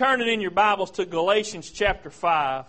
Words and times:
turning 0.00 0.32
in 0.32 0.40
your 0.40 0.50
Bibles 0.50 0.92
to 0.92 1.04
Galatians 1.04 1.70
chapter 1.70 2.08
5. 2.08 2.64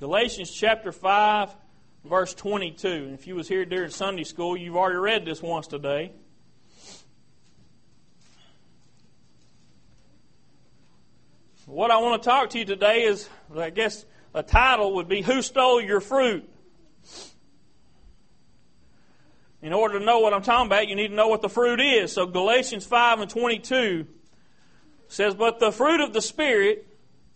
Galatians 0.00 0.50
chapter 0.50 0.92
5, 0.92 1.54
verse 2.04 2.34
22. 2.34 2.86
And 2.86 3.14
if 3.14 3.26
you 3.26 3.36
was 3.36 3.48
here 3.48 3.64
during 3.64 3.88
Sunday 3.88 4.24
school, 4.24 4.54
you've 4.54 4.76
already 4.76 4.98
read 4.98 5.24
this 5.24 5.40
once 5.40 5.68
today. 5.68 6.12
What 11.64 11.90
I 11.90 11.96
want 11.96 12.22
to 12.22 12.28
talk 12.28 12.50
to 12.50 12.58
you 12.58 12.66
today 12.66 13.04
is, 13.04 13.30
I 13.56 13.70
guess, 13.70 14.04
a 14.34 14.42
title 14.42 14.96
would 14.96 15.08
be 15.08 15.22
Who 15.22 15.40
Stole 15.40 15.80
Your 15.80 16.00
Fruit? 16.00 16.51
In 19.62 19.72
order 19.72 20.00
to 20.00 20.04
know 20.04 20.18
what 20.18 20.34
I'm 20.34 20.42
talking 20.42 20.66
about, 20.66 20.88
you 20.88 20.96
need 20.96 21.08
to 21.08 21.14
know 21.14 21.28
what 21.28 21.40
the 21.40 21.48
fruit 21.48 21.80
is. 21.80 22.12
So 22.12 22.26
Galatians 22.26 22.84
5 22.84 23.20
and 23.20 23.30
22 23.30 24.06
says, 25.06 25.34
But 25.34 25.60
the 25.60 25.70
fruit 25.70 26.00
of 26.00 26.12
the 26.12 26.20
Spirit 26.20 26.86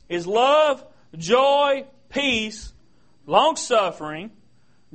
is 0.09 0.27
love, 0.27 0.85
joy, 1.17 1.85
peace, 2.09 2.73
long 3.27 3.55
suffering, 3.55 4.33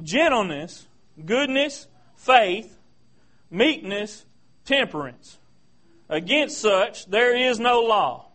gentleness, 0.03 0.87
goodness, 1.25 1.87
faith, 2.17 2.77
meekness, 3.49 4.25
temperance. 4.65 5.37
Against 6.09 6.59
such 6.59 7.05
there 7.05 7.33
is 7.35 7.59
no 7.59 7.79
law. 7.79 8.27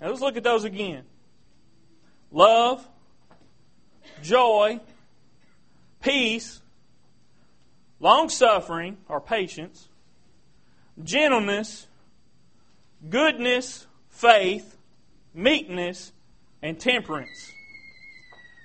Now 0.00 0.08
let's 0.08 0.20
look 0.20 0.36
at 0.36 0.42
those 0.42 0.64
again. 0.64 1.04
Love, 2.32 2.86
joy, 4.22 4.80
peace, 6.00 6.60
long 7.98 8.28
suffering 8.28 8.98
or 9.08 9.20
patience, 9.20 9.88
gentleness, 11.02 11.86
goodness, 13.08 13.86
faith, 14.08 14.76
meekness, 15.34 16.12
and 16.62 16.78
temperance. 16.78 17.52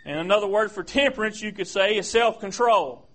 And 0.05 0.19
another 0.19 0.47
word 0.47 0.72
for 0.72 0.83
temperance, 0.83 1.42
you 1.42 1.52
could 1.52 1.67
say, 1.67 1.97
is 1.97 2.09
self 2.09 2.39
control. 2.39 3.05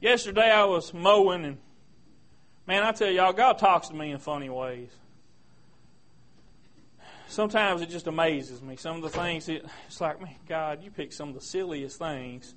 Yesterday 0.00 0.50
I 0.50 0.64
was 0.64 0.94
mowing, 0.94 1.44
and 1.44 1.58
man, 2.68 2.84
I 2.84 2.92
tell 2.92 3.10
y'all, 3.10 3.32
God 3.32 3.58
talks 3.58 3.88
to 3.88 3.94
me 3.94 4.12
in 4.12 4.18
funny 4.18 4.48
ways. 4.48 4.90
Sometimes 7.26 7.82
it 7.82 7.90
just 7.90 8.06
amazes 8.06 8.62
me. 8.62 8.76
Some 8.76 8.96
of 8.96 9.02
the 9.02 9.10
things, 9.10 9.48
it, 9.48 9.66
it's 9.88 10.00
like, 10.00 10.20
man, 10.20 10.36
God, 10.48 10.84
you 10.84 10.92
pick 10.92 11.12
some 11.12 11.28
of 11.30 11.34
the 11.34 11.40
silliest 11.40 11.98
things 11.98 12.54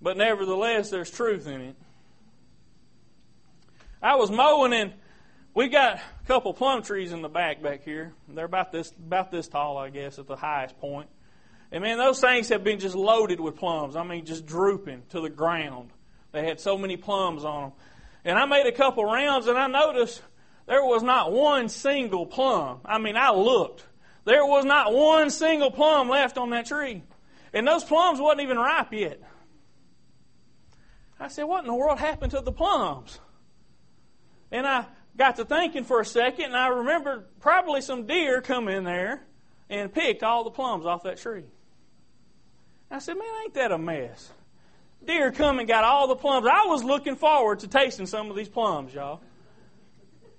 but 0.00 0.16
nevertheless, 0.16 0.90
there's 0.90 1.10
truth 1.10 1.46
in 1.46 1.60
it. 1.60 1.76
I 4.00 4.14
was 4.14 4.30
mowing 4.30 4.72
and 4.72 4.92
we 5.54 5.68
got 5.68 5.96
a 5.96 6.26
couple 6.26 6.54
plum 6.54 6.82
trees 6.82 7.12
in 7.12 7.20
the 7.20 7.28
back 7.28 7.62
back 7.62 7.82
here. 7.84 8.12
They're 8.28 8.44
about 8.44 8.70
this 8.70 8.92
about 8.92 9.32
this 9.32 9.48
tall, 9.48 9.76
I 9.76 9.90
guess, 9.90 10.20
at 10.20 10.28
the 10.28 10.36
highest 10.36 10.78
point. 10.78 11.08
And 11.72 11.82
man, 11.82 11.98
those 11.98 12.20
things 12.20 12.48
have 12.50 12.62
been 12.62 12.78
just 12.78 12.94
loaded 12.94 13.40
with 13.40 13.56
plums. 13.56 13.96
I 13.96 14.04
mean, 14.04 14.24
just 14.24 14.46
drooping 14.46 15.02
to 15.10 15.20
the 15.20 15.28
ground. 15.28 15.90
They 16.32 16.44
had 16.44 16.60
so 16.60 16.76
many 16.76 16.96
plums 16.96 17.44
on 17.44 17.62
them. 17.62 17.72
And 18.24 18.38
I 18.38 18.46
made 18.46 18.66
a 18.66 18.72
couple 18.72 19.04
rounds 19.04 19.46
and 19.46 19.56
I 19.56 19.66
noticed 19.66 20.20
there 20.66 20.84
was 20.84 21.02
not 21.02 21.32
one 21.32 21.68
single 21.68 22.26
plum. 22.26 22.80
I 22.84 22.98
mean, 22.98 23.16
I 23.16 23.30
looked. 23.30 23.84
There 24.24 24.44
was 24.44 24.64
not 24.64 24.92
one 24.92 25.30
single 25.30 25.70
plum 25.70 26.08
left 26.08 26.36
on 26.36 26.50
that 26.50 26.66
tree. 26.66 27.02
And 27.54 27.66
those 27.66 27.84
plums 27.84 28.20
wasn't 28.20 28.42
even 28.42 28.58
ripe 28.58 28.92
yet. 28.92 29.20
I 31.18 31.28
said, 31.28 31.44
What 31.44 31.60
in 31.60 31.66
the 31.66 31.74
world 31.74 31.98
happened 31.98 32.32
to 32.32 32.40
the 32.40 32.52
plums? 32.52 33.18
And 34.50 34.66
I 34.66 34.84
got 35.16 35.36
to 35.36 35.44
thinking 35.44 35.84
for 35.84 36.00
a 36.00 36.04
second, 36.04 36.46
and 36.46 36.56
I 36.56 36.68
remembered 36.68 37.26
probably 37.40 37.80
some 37.80 38.06
deer 38.06 38.40
come 38.40 38.68
in 38.68 38.84
there 38.84 39.22
and 39.68 39.92
picked 39.92 40.22
all 40.22 40.44
the 40.44 40.50
plums 40.50 40.86
off 40.86 41.02
that 41.02 41.18
tree. 41.18 41.44
I 42.90 42.98
said, 42.98 43.14
Man, 43.14 43.26
ain't 43.44 43.54
that 43.54 43.72
a 43.72 43.78
mess? 43.78 44.30
Deer 45.04 45.32
come 45.32 45.58
and 45.58 45.68
got 45.68 45.84
all 45.84 46.08
the 46.08 46.16
plums. 46.16 46.46
I 46.46 46.66
was 46.66 46.84
looking 46.84 47.16
forward 47.16 47.60
to 47.60 47.68
tasting 47.68 48.06
some 48.06 48.30
of 48.30 48.36
these 48.36 48.48
plums, 48.48 48.92
y'all. 48.92 49.20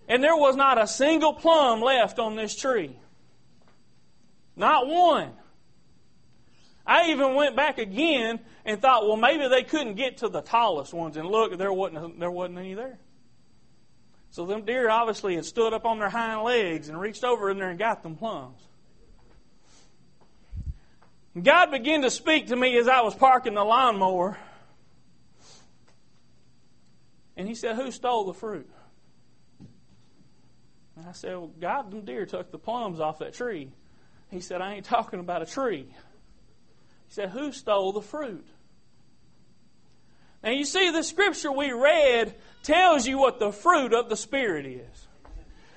And 0.08 0.24
there 0.24 0.36
was 0.36 0.56
not 0.56 0.82
a 0.82 0.88
single 0.88 1.34
plum 1.34 1.82
left 1.82 2.20
on 2.20 2.36
this 2.36 2.56
tree. 2.56 2.96
Not 4.56 4.88
one. 4.88 5.32
I 6.86 7.12
even 7.12 7.36
went 7.36 7.56
back 7.56 7.78
again 7.78 8.40
and 8.66 8.82
thought, 8.82 9.06
well, 9.08 9.16
maybe 9.16 9.48
they 9.48 9.64
couldn't 9.64 9.94
get 9.94 10.18
to 10.18 10.30
the 10.30 10.42
tallest 10.42 10.94
ones. 10.94 11.18
And 11.18 11.28
look, 11.28 11.56
there 11.58 11.72
wasn't, 11.72 12.20
there 12.20 12.32
wasn't 12.32 12.58
any 12.58 12.74
there. 12.74 12.98
So 14.32 14.46
them 14.46 14.66
deer 14.66 14.90
obviously 14.90 15.36
had 15.36 15.46
stood 15.46 15.74
up 15.74 15.86
on 15.86 16.00
their 16.00 16.10
hind 16.10 16.44
legs 16.44 16.90
and 16.90 17.00
reached 17.00 17.24
over 17.24 17.50
in 17.50 17.58
there 17.58 17.70
and 17.70 17.80
got 17.80 18.04
them 18.04 18.16
plums. 18.16 18.62
God 21.42 21.72
began 21.72 22.02
to 22.02 22.10
speak 22.10 22.48
to 22.48 22.56
me 22.56 22.78
as 22.78 22.88
I 22.88 23.02
was 23.02 23.16
parking 23.16 23.54
the 23.54 23.64
lawnmower. 23.64 24.38
And 27.40 27.48
he 27.48 27.56
said, 27.56 27.78
Who 27.78 27.90
stole 27.90 28.26
the 28.26 28.34
fruit? 28.34 28.70
And 30.98 31.08
I 31.08 31.14
said, 31.14 31.38
Well, 31.38 31.52
God, 31.58 31.90
them 31.90 32.02
deer 32.02 32.26
took 32.26 32.52
the 32.52 32.60
plums 32.60 33.00
off 33.00 33.20
that 33.20 33.34
tree. 33.34 33.72
He 34.30 34.42
said, 34.42 34.60
I 34.60 34.74
ain't 34.74 34.86
talking 34.86 35.22
about 35.22 35.42
a 35.42 35.46
tree. 35.46 35.88
He 35.88 37.14
said, 37.14 37.30
Who 37.30 37.54
stole 37.54 37.94
the 37.94 38.02
fruit? 38.02 38.46
Now 40.44 40.50
you 40.52 40.66
see, 40.66 40.92
the 40.92 41.02
scripture 41.02 41.50
we 41.50 41.72
read 41.72 42.36
tells 42.62 43.08
you 43.08 43.18
what 43.18 43.40
the 43.40 43.54
fruit 43.54 43.94
of 43.94 44.10
the 44.10 44.18
Spirit 44.18 44.66
is. 44.66 45.08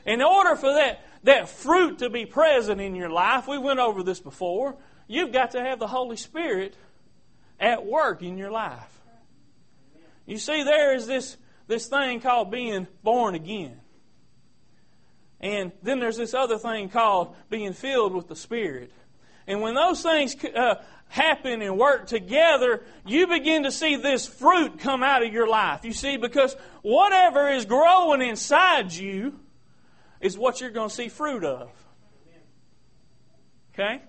In 0.05 0.21
order 0.21 0.57
for 0.57 0.75
that, 0.75 1.07
that 1.23 1.49
fruit 1.49 2.01
to 2.01 2.11
be 2.11 2.27
present 2.27 2.81
in 2.81 2.97
your 2.97 3.09
life, 3.11 3.47
we 3.47 3.57
went 3.57 3.79
over 3.79 4.03
this 4.03 4.19
before, 4.19 4.75
you've 5.07 5.33
got 5.33 5.53
to 5.53 5.61
have 5.61 5.79
the 5.79 5.87
Holy 5.87 6.17
Spirit 6.17 6.75
at 7.61 7.87
work 7.87 8.21
in 8.21 8.37
your 8.37 8.51
life. 8.51 8.99
You 10.27 10.39
see, 10.39 10.65
there 10.65 10.95
is 10.95 11.07
this, 11.07 11.37
this 11.67 11.87
thing 11.87 12.21
called 12.21 12.51
being 12.51 12.87
born 13.03 13.35
again. 13.35 13.81
And 15.41 15.73
then 15.83 15.99
there's 15.99 16.17
this 16.17 16.35
other 16.35 16.59
thing 16.59 16.89
called 16.89 17.35
being 17.51 17.73
filled 17.73 18.15
with 18.15 18.29
the 18.29 18.37
Spirit. 18.37 18.93
And 19.47 19.61
when 19.61 19.75
those 19.75 20.03
things 20.03 20.37
uh, 20.45 20.77
happen 21.09 21.63
and 21.63 21.77
work 21.77 22.07
together, 22.07 22.83
you 23.05 23.27
begin 23.27 23.65
to 23.65 23.73
see 23.73 23.97
this 23.97 24.27
fruit 24.27 24.79
come 24.79 25.03
out 25.03 25.25
of 25.25 25.33
your 25.33 25.49
life. 25.49 25.85
You 25.85 25.93
see, 25.93 26.17
because 26.17 26.57
whatever 26.83 27.49
is 27.51 27.65
growing 27.65 28.23
inside 28.23 28.93
you 28.93 29.39
is 30.21 30.39
what 30.39 30.61
you're 30.61 30.71
going 30.71 30.89
to 30.89 30.95
see 30.95 31.09
fruit 31.09 31.45
of. 31.45 31.71
Okay? 33.75 34.01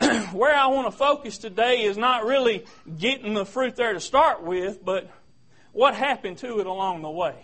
Where 0.32 0.54
I 0.54 0.66
want 0.66 0.86
to 0.86 0.96
focus 0.96 1.38
today 1.38 1.84
is 1.84 1.96
not 1.96 2.26
really 2.26 2.64
getting 2.98 3.34
the 3.34 3.46
fruit 3.46 3.74
there 3.74 3.94
to 3.94 4.00
start 4.00 4.42
with, 4.42 4.84
but 4.84 5.10
what 5.72 5.94
happened 5.94 6.38
to 6.38 6.60
it 6.60 6.66
along 6.66 7.02
the 7.02 7.10
way. 7.10 7.34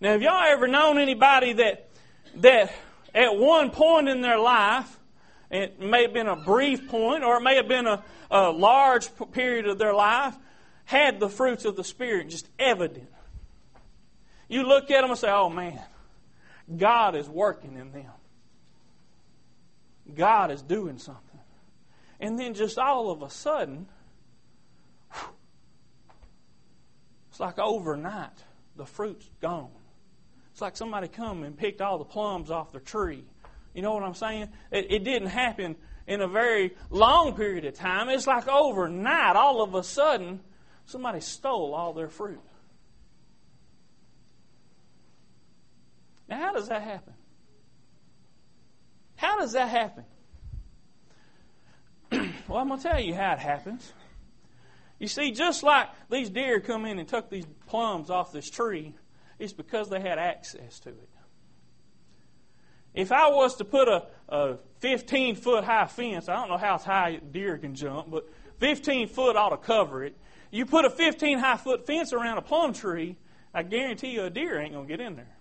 Now, 0.00 0.12
have 0.12 0.22
y'all 0.22 0.44
ever 0.46 0.68
known 0.68 0.98
anybody 0.98 1.54
that 1.54 1.88
that 2.36 2.72
at 3.14 3.36
one 3.36 3.70
point 3.70 4.08
in 4.08 4.20
their 4.20 4.38
life 4.38 4.96
it 5.50 5.80
may 5.80 6.02
have 6.02 6.12
been 6.12 6.26
a 6.26 6.36
brief 6.36 6.88
point, 6.88 7.22
or 7.22 7.36
it 7.36 7.40
may 7.40 7.56
have 7.56 7.68
been 7.68 7.86
a, 7.86 8.02
a 8.30 8.50
large 8.50 9.08
period 9.32 9.66
of 9.66 9.78
their 9.78 9.94
life, 9.94 10.34
had 10.84 11.20
the 11.20 11.28
fruits 11.28 11.64
of 11.64 11.76
the 11.76 11.84
Spirit 11.84 12.30
just 12.30 12.48
evident. 12.58 13.08
You 14.48 14.64
look 14.64 14.90
at 14.90 15.00
them 15.00 15.10
and 15.10 15.18
say, 15.18 15.30
oh 15.30 15.48
man, 15.48 15.80
God 16.76 17.14
is 17.14 17.28
working 17.28 17.76
in 17.76 17.92
them. 17.92 18.10
God 20.14 20.50
is 20.50 20.62
doing 20.62 20.98
something. 20.98 21.22
And 22.20 22.38
then 22.38 22.54
just 22.54 22.78
all 22.78 23.10
of 23.10 23.22
a 23.22 23.30
sudden, 23.30 23.86
it's 27.36 27.40
like 27.40 27.58
overnight, 27.58 28.44
the 28.76 28.86
fruit's 28.86 29.28
gone. 29.40 29.70
It's 30.52 30.60
like 30.60 30.76
somebody 30.76 31.08
come 31.08 31.42
and 31.42 31.56
picked 31.56 31.80
all 31.80 31.98
the 31.98 32.04
plums 32.04 32.50
off 32.50 32.72
the 32.72 32.80
tree 32.80 33.24
you 33.76 33.82
know 33.82 33.92
what 33.92 34.02
I'm 34.04 34.14
saying? 34.14 34.48
It, 34.70 34.86
it 34.88 35.04
didn't 35.04 35.28
happen 35.28 35.76
in 36.06 36.22
a 36.22 36.26
very 36.26 36.74
long 36.88 37.34
period 37.34 37.66
of 37.66 37.74
time. 37.74 38.08
It's 38.08 38.26
like 38.26 38.48
overnight, 38.48 39.36
all 39.36 39.60
of 39.60 39.74
a 39.74 39.84
sudden, 39.84 40.40
somebody 40.86 41.20
stole 41.20 41.74
all 41.74 41.92
their 41.92 42.08
fruit. 42.08 42.40
Now, 46.26 46.38
how 46.38 46.54
does 46.54 46.68
that 46.68 46.80
happen? 46.80 47.12
How 49.16 49.38
does 49.40 49.52
that 49.52 49.68
happen? 49.68 50.04
well, 52.48 52.60
I'm 52.60 52.68
going 52.68 52.80
to 52.80 52.88
tell 52.88 52.98
you 52.98 53.14
how 53.14 53.34
it 53.34 53.40
happens. 53.40 53.92
You 54.98 55.08
see, 55.08 55.30
just 55.30 55.62
like 55.62 55.88
these 56.10 56.30
deer 56.30 56.60
come 56.60 56.86
in 56.86 56.98
and 56.98 57.08
took 57.08 57.28
these 57.28 57.46
plums 57.66 58.10
off 58.10 58.32
this 58.32 58.48
tree, 58.48 58.94
it's 59.38 59.52
because 59.52 59.90
they 59.90 60.00
had 60.00 60.18
access 60.18 60.80
to 60.80 60.90
it. 60.90 61.08
If 62.94 63.12
I 63.12 63.28
was 63.28 63.56
to 63.56 63.64
put 63.64 63.88
a, 63.88 64.06
a 64.28 64.56
15 64.80 65.36
foot 65.36 65.64
high 65.64 65.86
fence, 65.86 66.30
I 66.30 66.36
don't 66.36 66.48
know 66.48 66.56
how 66.56 66.78
high 66.78 67.16
deer 67.16 67.58
can 67.58 67.74
jump, 67.74 68.10
but 68.10 68.26
15 68.58 69.08
foot 69.08 69.36
ought 69.36 69.50
to 69.50 69.58
cover 69.58 70.02
it. 70.02 70.16
You 70.50 70.64
put 70.64 70.86
a 70.86 70.90
15 70.90 71.38
high 71.38 71.58
foot 71.58 71.86
fence 71.86 72.14
around 72.14 72.38
a 72.38 72.42
plum 72.42 72.72
tree, 72.72 73.16
I 73.52 73.62
guarantee 73.62 74.08
you 74.08 74.24
a 74.24 74.30
deer 74.30 74.58
ain't 74.58 74.72
going 74.72 74.86
to 74.86 74.96
get 74.96 75.04
in 75.04 75.16
there. 75.16 75.36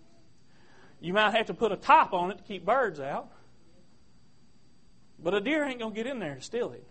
You 1.00 1.14
might 1.14 1.34
have 1.34 1.48
to 1.48 1.54
put 1.54 1.72
a 1.72 1.78
top 1.78 2.14
on 2.14 2.32
it 2.32 2.38
to 2.38 2.44
keep 2.44 2.66
birds 2.66 3.00
out. 3.00 3.30
But 5.20 5.34
a 5.34 5.40
deer 5.42 5.64
ain't 5.64 5.80
going 5.80 5.94
to 5.94 5.96
get 5.96 6.08
in 6.08 6.20
there 6.20 6.36
to 6.36 6.42
steal 6.42 6.72
it. 6.72 6.86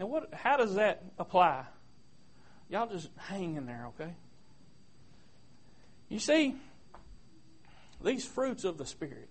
Now, 0.00 0.06
what, 0.06 0.32
how 0.32 0.56
does 0.56 0.76
that 0.76 1.04
apply? 1.18 1.66
Y'all 2.70 2.88
just 2.88 3.10
hang 3.18 3.56
in 3.56 3.66
there, 3.66 3.88
okay? 3.88 4.14
You 6.08 6.18
see, 6.18 6.56
these 8.02 8.24
fruits 8.24 8.64
of 8.64 8.78
the 8.78 8.86
Spirit 8.86 9.28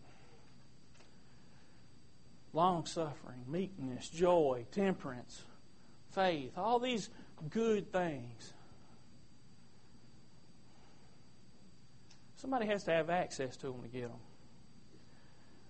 long 2.53 2.85
suffering, 2.85 3.45
meekness, 3.47 4.09
joy, 4.09 4.65
temperance, 4.71 5.43
faith, 6.11 6.57
all 6.57 6.79
these 6.79 7.09
good 7.49 7.91
things. 7.91 8.53
Somebody 12.37 12.67
has 12.67 12.83
to 12.85 12.91
have 12.91 13.09
access 13.09 13.55
to 13.57 13.67
them 13.67 13.81
to 13.83 13.87
get 13.87 14.09
them. 14.09 14.19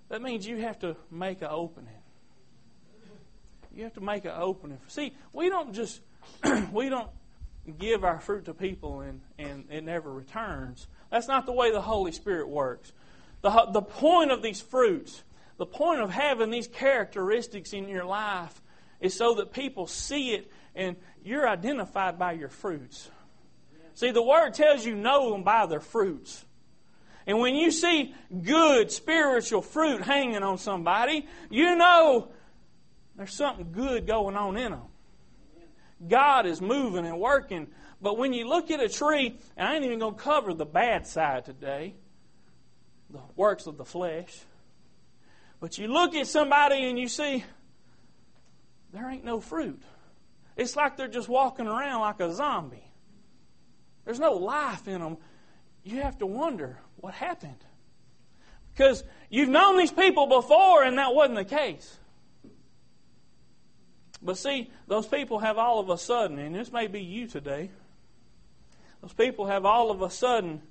That 0.09 0.21
means 0.21 0.45
you 0.47 0.57
have 0.57 0.79
to 0.79 0.95
make 1.09 1.41
an 1.41 1.49
opening. 1.51 1.93
You 3.79 3.85
have 3.85 3.93
to 3.93 4.01
make 4.01 4.25
an 4.25 4.33
opening. 4.35 4.77
See, 4.89 5.13
we 5.31 5.47
don't 5.47 5.73
just 5.73 6.01
we 6.73 6.89
don't 6.89 7.09
give 7.77 8.03
our 8.03 8.19
fruit 8.19 8.43
to 8.45 8.53
people 8.53 8.99
and, 8.99 9.21
and 9.37 9.67
it 9.71 9.85
never 9.85 10.11
returns. 10.11 10.85
That's 11.09 11.29
not 11.29 11.45
the 11.45 11.53
way 11.53 11.71
the 11.71 11.79
Holy 11.79 12.11
Spirit 12.11 12.49
works. 12.49 12.91
The, 13.41 13.69
the 13.71 13.81
point 13.81 14.31
of 14.31 14.41
these 14.41 14.59
fruits, 14.59 15.23
the 15.57 15.65
point 15.65 16.01
of 16.01 16.11
having 16.11 16.49
these 16.49 16.67
characteristics 16.67 17.71
in 17.71 17.87
your 17.87 18.03
life 18.03 18.61
is 18.99 19.13
so 19.13 19.35
that 19.35 19.53
people 19.53 19.87
see 19.87 20.31
it 20.31 20.51
and 20.75 20.97
you're 21.23 21.47
identified 21.47 22.19
by 22.19 22.33
your 22.33 22.49
fruits. 22.49 23.09
See, 23.93 24.11
the 24.11 24.21
Word 24.21 24.55
tells 24.55 24.85
you 24.85 24.93
know 24.93 25.31
them 25.31 25.43
by 25.43 25.67
their 25.67 25.79
fruits. 25.79 26.43
And 27.25 27.39
when 27.39 27.55
you 27.55 27.71
see 27.71 28.13
good 28.43 28.91
spiritual 28.91 29.61
fruit 29.61 30.01
hanging 30.01 30.43
on 30.43 30.57
somebody, 30.57 31.25
you 31.49 31.77
know 31.77 32.27
there's 33.19 33.33
something 33.33 33.73
good 33.73 34.07
going 34.07 34.37
on 34.37 34.55
in 34.55 34.71
them. 34.71 34.83
God 36.07 36.45
is 36.45 36.61
moving 36.61 37.05
and 37.05 37.19
working. 37.19 37.67
But 38.01 38.17
when 38.17 38.31
you 38.31 38.47
look 38.47 38.71
at 38.71 38.79
a 38.79 38.87
tree, 38.87 39.37
and 39.57 39.67
I 39.67 39.75
ain't 39.75 39.83
even 39.83 39.99
going 39.99 40.15
to 40.15 40.21
cover 40.21 40.53
the 40.53 40.65
bad 40.65 41.05
side 41.05 41.43
today, 41.43 41.95
the 43.09 43.19
works 43.35 43.67
of 43.67 43.77
the 43.77 43.83
flesh. 43.83 44.39
But 45.59 45.77
you 45.77 45.89
look 45.89 46.15
at 46.15 46.27
somebody 46.27 46.85
and 46.85 46.97
you 46.97 47.09
see 47.09 47.43
there 48.93 49.09
ain't 49.09 49.25
no 49.25 49.41
fruit. 49.41 49.83
It's 50.55 50.77
like 50.77 50.95
they're 50.95 51.09
just 51.09 51.27
walking 51.27 51.67
around 51.67 51.99
like 51.99 52.21
a 52.21 52.33
zombie. 52.33 52.89
There's 54.05 54.21
no 54.21 54.35
life 54.35 54.87
in 54.87 55.01
them. 55.01 55.17
You 55.83 56.03
have 56.03 56.19
to 56.19 56.25
wonder 56.25 56.79
what 56.95 57.15
happened. 57.15 57.65
Because 58.71 59.03
you've 59.29 59.49
known 59.49 59.77
these 59.77 59.91
people 59.91 60.27
before 60.27 60.83
and 60.83 60.97
that 60.97 61.13
wasn't 61.13 61.35
the 61.35 61.43
case. 61.43 61.97
But 64.21 64.37
see, 64.37 64.69
those 64.87 65.07
people 65.07 65.39
have 65.39 65.57
all 65.57 65.79
of 65.79 65.89
a 65.89 65.97
sudden, 65.97 66.39
and 66.39 66.53
this 66.53 66.71
may 66.71 66.87
be 66.87 67.01
you 67.01 67.27
today, 67.27 67.69
those 69.01 69.13
people 69.13 69.45
have 69.45 69.65
all 69.65 69.91
of 69.91 70.01
a 70.01 70.09
sudden 70.09 70.61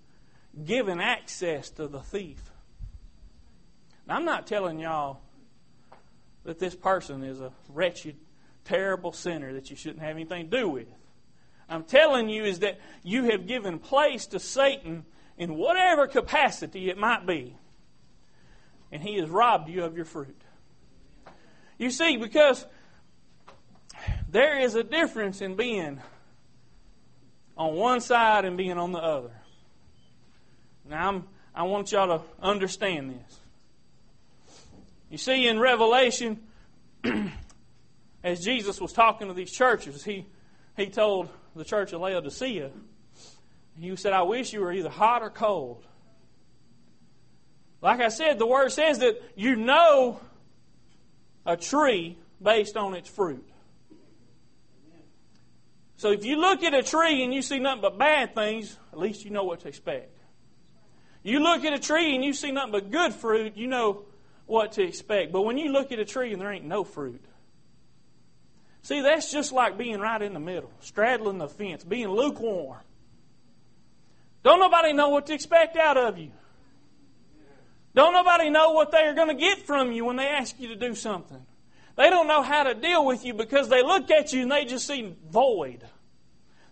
given 0.65 1.00
access 1.00 1.71
to 1.71 1.89
the 1.89 2.00
thief. 2.00 2.43
Now, 4.06 4.17
I'm 4.17 4.25
not 4.25 4.47
telling 4.47 4.79
y'all 4.79 5.21
that 6.45 6.59
this 6.59 6.75
person 6.75 7.23
is 7.23 7.41
a 7.41 7.53
wretched, 7.69 8.17
terrible 8.65 9.12
sinner 9.12 9.55
that 9.55 9.71
you 9.71 9.77
shouldn't 9.77 10.01
have 10.01 10.17
anything 10.17 10.51
to 10.51 10.56
do 10.59 10.69
with. 10.69 10.89
I'm 11.69 11.85
telling 11.85 12.29
you 12.29 12.44
is 12.44 12.61
that 12.61 12.81
you 13.03 13.25
have 13.25 13.47
given 13.47 13.79
place 13.79 14.27
to 14.27 14.41
Satan 14.41 15.05
in 15.37 15.56
whatever 15.56 16.06
capacity 16.06 16.89
it 16.89 16.99
might 16.99 17.27
be, 17.27 17.56
and 18.91 19.03
he 19.03 19.17
has 19.19 19.29
robbed 19.29 19.69
you 19.69 19.85
of 19.85 19.97
your 19.97 20.06
fruit. 20.06 20.41
You 21.77 21.91
see, 21.91 22.17
because 22.17 22.67
there 24.31 24.61
is 24.61 24.75
a 24.75 24.83
difference 24.83 25.41
in 25.41 25.57
being 25.57 26.01
on 27.57 27.75
one 27.75 28.01
side 28.01 28.45
and 28.45 28.57
being 28.57 28.79
on 28.79 28.93
the 28.93 28.99
other. 28.99 29.33
Now, 30.89 31.09
I'm, 31.09 31.25
I 31.55 31.63
want 31.65 31.91
y'all 31.91 32.19
to 32.19 32.25
understand 32.41 33.11
this. 33.11 33.41
You 35.11 35.19
see, 35.19 35.49
in 35.49 35.59
Revelation, 35.59 36.41
as 38.23 38.45
Jesus 38.45 38.81
was 38.81 38.93
talking 38.93 39.29
to 39.29 39.35
these 39.35 39.51
churches, 39.51 40.05
he, 40.05 40.27
he 40.77 40.87
told 40.87 41.31
the 41.57 41.65
church 41.65 41.93
of 41.93 42.01
Laodicea, 42.01 42.71
he 43.81 43.97
said, 43.97 44.13
I 44.13 44.23
wish 44.23 44.53
you 44.53 44.61
were 44.61 44.73
either 44.73 44.91
hot 44.91 45.23
or 45.23 45.31
cold. 45.31 45.85
Like 47.81 48.01
I 48.01 48.09
said, 48.09 48.39
the 48.39 48.47
word 48.47 48.73
says 48.73 48.99
that 48.99 49.23
you 49.37 49.57
know 49.57 50.21
a 51.47 51.57
tree 51.57 52.19
based 52.43 52.77
on 52.77 52.95
its 52.95 53.09
fruit. 53.09 53.48
So 55.99 56.12
if 56.12 56.25
you 56.25 56.37
look 56.41 56.62
at 56.62 56.75
a 56.75 56.83
tree 56.83 57.25
and 57.25 57.35
you 57.35 57.43
see 57.43 57.59
nothing 57.59 57.83
but 57.83 57.99
bad 57.99 58.35
things, 58.35 58.79
at 58.93 58.99
least 58.99 59.25
you 59.25 59.33
know 59.33 59.43
what 59.43 59.61
to 59.61 59.69
expect. 59.69 60.17
You 61.25 61.41
look 61.41 61.65
at 61.65 61.73
a 61.73 61.79
tree 61.79 62.15
and 62.15 62.25
you 62.25 62.33
see 62.33 62.53
nothing 62.53 62.71
but 62.71 62.93
good 62.93 63.12
fruit, 63.12 63.56
you 63.56 63.67
know 63.67 64.05
what 64.47 64.73
to 64.73 64.83
expect. 64.83 65.33
But 65.33 65.43
when 65.43 65.59
you 65.59 65.73
look 65.73 65.91
at 65.91 65.99
a 65.99 66.05
tree 66.05 66.33
and 66.33 66.41
there 66.41 66.53
ain't 66.53 66.65
no 66.65 66.85
fruit, 66.85 67.23
see, 68.83 69.00
that's 69.00 69.33
just 69.33 69.50
like 69.53 69.77
being 69.77 69.99
right 69.99 70.23
in 70.23 70.35
the 70.35 70.41
middle, 70.41 70.71
straddling 70.79 71.39
the 71.39 71.49
fence, 71.49 71.83
being 71.83 72.09
lukewarm. 72.09 72.79
Don't 74.44 74.61
nobody 74.61 74.93
know 74.93 75.09
what 75.09 75.27
to 75.27 75.35
expect 75.35 75.77
out 75.77 75.97
of 75.97 76.17
you. 76.17 76.31
Don't 77.97 78.12
nobody 78.12 78.51
know 78.51 78.71
what 78.71 78.93
they 78.93 78.99
are 78.99 79.15
going 79.15 79.29
to 79.29 79.35
get 79.35 79.67
from 79.67 79.91
you 79.91 80.05
when 80.05 80.15
they 80.15 80.29
ask 80.29 80.61
you 80.61 80.69
to 80.69 80.77
do 80.77 80.94
something. 80.94 81.44
They 81.97 82.11
don't 82.11 82.29
know 82.29 82.43
how 82.43 82.62
to 82.62 82.75
deal 82.75 83.05
with 83.05 83.25
you 83.25 83.35
because 83.35 83.69
they 83.69 83.83
look 83.83 84.09
at 84.12 84.33
you 84.33 84.43
and 84.43 84.53
they 84.53 84.65
just 84.65 84.87
see 84.87 85.17
void. 85.29 85.84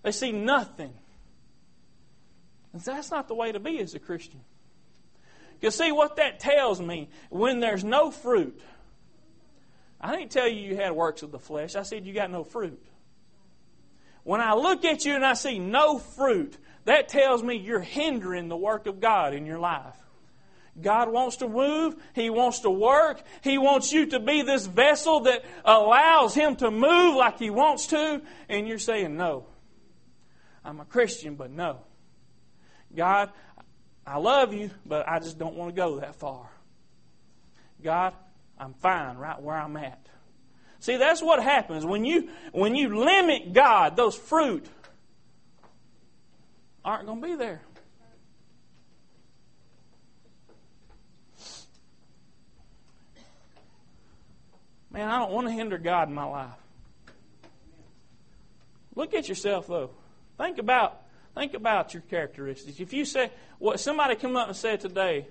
They 0.06 0.12
see 0.12 0.30
nothing. 0.30 0.92
And 2.72 2.80
that's 2.80 3.10
not 3.10 3.26
the 3.26 3.34
way 3.34 3.50
to 3.50 3.58
be 3.58 3.80
as 3.80 3.96
a 3.96 3.98
Christian. 3.98 4.38
Because, 5.58 5.76
see, 5.76 5.90
what 5.90 6.14
that 6.14 6.38
tells 6.38 6.80
me, 6.80 7.08
when 7.28 7.58
there's 7.58 7.82
no 7.82 8.12
fruit, 8.12 8.60
I 10.00 10.14
didn't 10.14 10.30
tell 10.30 10.46
you 10.46 10.60
you 10.60 10.76
had 10.76 10.92
works 10.92 11.24
of 11.24 11.32
the 11.32 11.40
flesh. 11.40 11.74
I 11.74 11.82
said 11.82 12.06
you 12.06 12.14
got 12.14 12.30
no 12.30 12.44
fruit. 12.44 12.80
When 14.22 14.40
I 14.40 14.54
look 14.54 14.84
at 14.84 15.04
you 15.04 15.16
and 15.16 15.26
I 15.26 15.32
see 15.32 15.58
no 15.58 15.98
fruit, 15.98 16.56
that 16.84 17.08
tells 17.08 17.42
me 17.42 17.56
you're 17.56 17.80
hindering 17.80 18.46
the 18.46 18.56
work 18.56 18.86
of 18.86 19.00
God 19.00 19.34
in 19.34 19.44
your 19.44 19.58
life. 19.58 19.96
God 20.80 21.10
wants 21.10 21.38
to 21.38 21.48
move. 21.48 21.96
He 22.14 22.30
wants 22.30 22.60
to 22.60 22.70
work. 22.70 23.20
He 23.42 23.58
wants 23.58 23.92
you 23.92 24.06
to 24.06 24.20
be 24.20 24.42
this 24.42 24.66
vessel 24.66 25.22
that 25.22 25.44
allows 25.64 26.32
Him 26.32 26.54
to 26.56 26.70
move 26.70 27.16
like 27.16 27.40
He 27.40 27.50
wants 27.50 27.88
to. 27.88 28.22
And 28.48 28.68
you're 28.68 28.78
saying, 28.78 29.16
no. 29.16 29.46
I'm 30.66 30.80
a 30.80 30.84
Christian, 30.84 31.36
but 31.36 31.50
no. 31.52 31.78
God, 32.94 33.30
I 34.04 34.18
love 34.18 34.52
you, 34.52 34.70
but 34.84 35.08
I 35.08 35.20
just 35.20 35.38
don't 35.38 35.54
want 35.54 35.74
to 35.74 35.80
go 35.80 36.00
that 36.00 36.16
far. 36.16 36.48
God, 37.82 38.14
I'm 38.58 38.74
fine 38.74 39.16
right 39.16 39.40
where 39.40 39.56
I'm 39.56 39.76
at. 39.76 40.04
See, 40.80 40.96
that's 40.96 41.22
what 41.22 41.40
happens 41.42 41.86
when 41.86 42.04
you 42.04 42.30
when 42.52 42.74
you 42.74 42.98
limit 42.98 43.52
God, 43.52 43.96
those 43.96 44.16
fruit 44.16 44.66
aren't 46.84 47.06
going 47.06 47.22
to 47.22 47.26
be 47.28 47.34
there. 47.36 47.62
Man, 54.90 55.08
I 55.08 55.18
don't 55.18 55.32
want 55.32 55.46
to 55.46 55.52
hinder 55.52 55.78
God 55.78 56.08
in 56.08 56.14
my 56.14 56.24
life. 56.24 56.50
Look 58.94 59.14
at 59.14 59.28
yourself 59.28 59.68
though. 59.68 59.90
Think 60.38 60.58
about 60.58 61.02
think 61.34 61.54
about 61.54 61.92
your 61.94 62.02
characteristics. 62.02 62.80
If 62.80 62.92
you 62.92 63.04
say 63.04 63.30
what 63.58 63.78
somebody 63.80 64.16
come 64.16 64.36
up 64.36 64.48
and 64.48 64.56
said 64.56 64.80
today, 64.80 65.28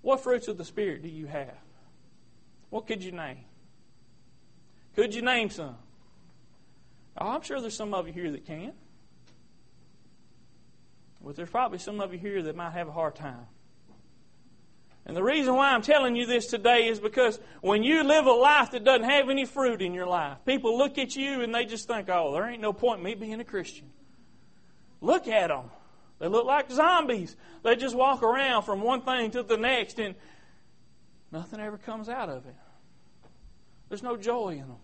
what 0.00 0.22
fruits 0.22 0.48
of 0.48 0.58
the 0.58 0.64
Spirit 0.64 1.02
do 1.02 1.08
you 1.08 1.26
have? 1.26 1.54
What 2.70 2.86
could 2.86 3.02
you 3.02 3.12
name? 3.12 3.44
Could 4.94 5.14
you 5.14 5.22
name 5.22 5.50
some? 5.50 5.76
Oh, 7.18 7.28
I'm 7.28 7.42
sure 7.42 7.60
there's 7.60 7.76
some 7.76 7.94
of 7.94 8.06
you 8.06 8.12
here 8.12 8.30
that 8.30 8.46
can. 8.46 8.72
But 11.24 11.36
there's 11.36 11.50
probably 11.50 11.78
some 11.78 12.00
of 12.00 12.12
you 12.12 12.18
here 12.18 12.42
that 12.42 12.56
might 12.56 12.72
have 12.72 12.88
a 12.88 12.92
hard 12.92 13.14
time. 13.14 13.46
And 15.04 15.16
the 15.16 15.22
reason 15.22 15.54
why 15.54 15.72
I'm 15.72 15.82
telling 15.82 16.14
you 16.14 16.26
this 16.26 16.46
today 16.46 16.88
is 16.88 17.00
because 17.00 17.40
when 17.60 17.82
you 17.82 18.04
live 18.04 18.26
a 18.26 18.32
life 18.32 18.70
that 18.70 18.84
doesn't 18.84 19.08
have 19.08 19.28
any 19.28 19.44
fruit 19.44 19.82
in 19.82 19.94
your 19.94 20.06
life, 20.06 20.38
people 20.46 20.78
look 20.78 20.96
at 20.96 21.16
you 21.16 21.42
and 21.42 21.54
they 21.54 21.64
just 21.64 21.88
think, 21.88 22.08
oh, 22.08 22.32
there 22.32 22.48
ain't 22.48 22.62
no 22.62 22.72
point 22.72 22.98
in 22.98 23.04
me 23.04 23.14
being 23.14 23.40
a 23.40 23.44
Christian. 23.44 23.90
Look 25.02 25.28
at 25.28 25.48
them. 25.48 25.64
They 26.20 26.28
look 26.28 26.46
like 26.46 26.70
zombies. 26.70 27.36
They 27.64 27.74
just 27.74 27.96
walk 27.96 28.22
around 28.22 28.62
from 28.62 28.80
one 28.80 29.02
thing 29.02 29.32
to 29.32 29.42
the 29.42 29.56
next 29.56 29.98
and 29.98 30.14
nothing 31.32 31.60
ever 31.60 31.76
comes 31.76 32.08
out 32.08 32.30
of 32.30 32.46
it. 32.46 32.54
There's 33.88 34.04
no 34.04 34.16
joy 34.16 34.50
in 34.50 34.68
them. 34.68 34.76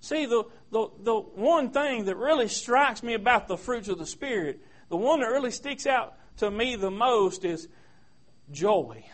See, 0.00 0.26
the, 0.26 0.44
the, 0.70 0.88
the 1.00 1.14
one 1.16 1.70
thing 1.70 2.04
that 2.04 2.16
really 2.16 2.46
strikes 2.46 3.02
me 3.02 3.14
about 3.14 3.48
the 3.48 3.56
fruits 3.56 3.88
of 3.88 3.98
the 3.98 4.06
Spirit, 4.06 4.60
the 4.88 4.96
one 4.96 5.18
that 5.20 5.26
really 5.26 5.50
sticks 5.50 5.86
out 5.86 6.14
to 6.36 6.48
me 6.48 6.76
the 6.76 6.90
most 6.90 7.44
is 7.44 7.66
joy. 8.52 9.04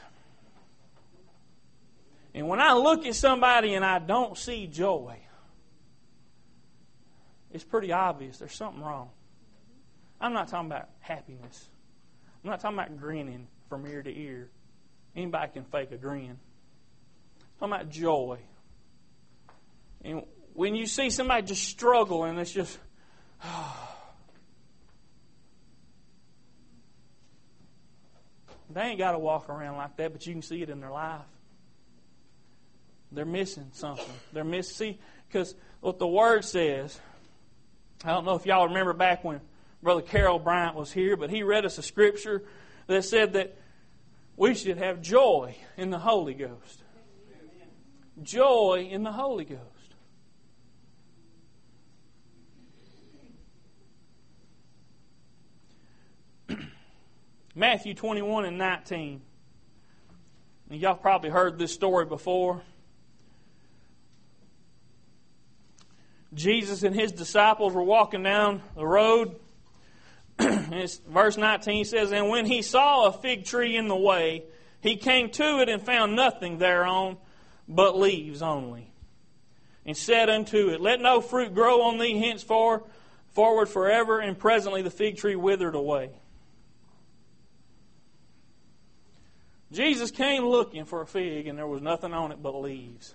And 2.34 2.46
when 2.46 2.60
I 2.60 2.74
look 2.74 3.06
at 3.06 3.14
somebody 3.14 3.72
and 3.72 3.84
I 3.84 3.98
don't 3.98 4.36
see 4.36 4.66
joy, 4.66 5.18
it's 7.50 7.64
pretty 7.64 7.92
obvious 7.92 8.36
there's 8.36 8.54
something 8.54 8.82
wrong. 8.82 9.08
I'm 10.22 10.32
not 10.32 10.48
talking 10.48 10.70
about 10.70 10.88
happiness. 11.00 11.68
I'm 12.44 12.50
not 12.50 12.60
talking 12.60 12.78
about 12.78 12.96
grinning 12.96 13.48
from 13.68 13.84
ear 13.86 14.02
to 14.02 14.16
ear. 14.16 14.48
Anybody 15.16 15.52
can 15.52 15.64
fake 15.64 15.90
a 15.90 15.96
grin. 15.96 16.30
I'm 16.30 16.38
talking 17.58 17.74
about 17.74 17.90
joy. 17.90 18.38
And 20.04 20.22
when 20.54 20.76
you 20.76 20.86
see 20.86 21.10
somebody 21.10 21.46
just 21.46 21.64
struggle 21.64 22.22
and 22.24 22.38
it's 22.38 22.52
just, 22.52 22.78
they 28.70 28.80
ain't 28.80 28.98
got 28.98 29.12
to 29.12 29.18
walk 29.18 29.48
around 29.48 29.76
like 29.76 29.96
that, 29.96 30.12
but 30.12 30.24
you 30.24 30.34
can 30.34 30.42
see 30.42 30.62
it 30.62 30.70
in 30.70 30.78
their 30.80 30.92
life. 30.92 31.20
They're 33.10 33.24
missing 33.24 33.70
something. 33.72 34.04
They're 34.32 34.44
missing, 34.44 34.74
see, 34.74 35.00
because 35.28 35.56
what 35.80 35.98
the 35.98 36.06
Word 36.06 36.44
says, 36.44 37.00
I 38.04 38.10
don't 38.12 38.24
know 38.24 38.36
if 38.36 38.46
y'all 38.46 38.68
remember 38.68 38.92
back 38.92 39.24
when 39.24 39.40
Brother 39.82 40.02
Carol 40.02 40.38
Bryant 40.38 40.76
was 40.76 40.92
here, 40.92 41.16
but 41.16 41.30
he 41.30 41.42
read 41.42 41.64
us 41.64 41.76
a 41.76 41.82
scripture 41.82 42.44
that 42.86 43.04
said 43.04 43.32
that 43.32 43.58
we 44.36 44.54
should 44.54 44.78
have 44.78 45.02
joy 45.02 45.56
in 45.76 45.90
the 45.90 45.98
Holy 45.98 46.34
Ghost. 46.34 46.82
Joy 48.22 48.88
in 48.90 49.02
the 49.02 49.10
Holy 49.10 49.44
Ghost. 49.44 49.60
Matthew 57.54 57.94
21 57.94 58.44
and 58.44 58.58
19. 58.58 59.22
And 60.70 60.80
y'all 60.80 60.94
probably 60.94 61.30
heard 61.30 61.58
this 61.58 61.72
story 61.72 62.06
before. 62.06 62.62
Jesus 66.34 66.82
and 66.82 66.94
his 66.94 67.12
disciples 67.12 67.74
were 67.74 67.82
walking 67.82 68.22
down 68.22 68.62
the 68.74 68.86
road. 68.86 69.36
verse 71.08 71.36
19 71.36 71.84
says, 71.84 72.12
And 72.12 72.28
when 72.28 72.46
he 72.46 72.62
saw 72.62 73.06
a 73.06 73.12
fig 73.12 73.44
tree 73.44 73.76
in 73.76 73.88
the 73.88 73.96
way, 73.96 74.44
he 74.80 74.96
came 74.96 75.30
to 75.30 75.60
it 75.60 75.68
and 75.68 75.80
found 75.82 76.16
nothing 76.16 76.58
thereon 76.58 77.16
but 77.68 77.98
leaves 77.98 78.42
only. 78.42 78.92
And 79.84 79.96
said 79.96 80.30
unto 80.30 80.70
it, 80.70 80.80
Let 80.80 81.00
no 81.00 81.20
fruit 81.20 81.54
grow 81.54 81.82
on 81.82 81.98
thee 81.98 82.18
henceforth 82.18 82.82
forward 83.30 83.68
forever. 83.68 84.20
And 84.20 84.38
presently 84.38 84.82
the 84.82 84.90
fig 84.90 85.16
tree 85.16 85.36
withered 85.36 85.74
away. 85.74 86.10
Jesus 89.72 90.10
came 90.10 90.44
looking 90.44 90.84
for 90.84 91.00
a 91.00 91.06
fig, 91.06 91.46
and 91.46 91.58
there 91.58 91.66
was 91.66 91.80
nothing 91.80 92.12
on 92.12 92.30
it 92.30 92.42
but 92.42 92.54
leaves. 92.54 93.14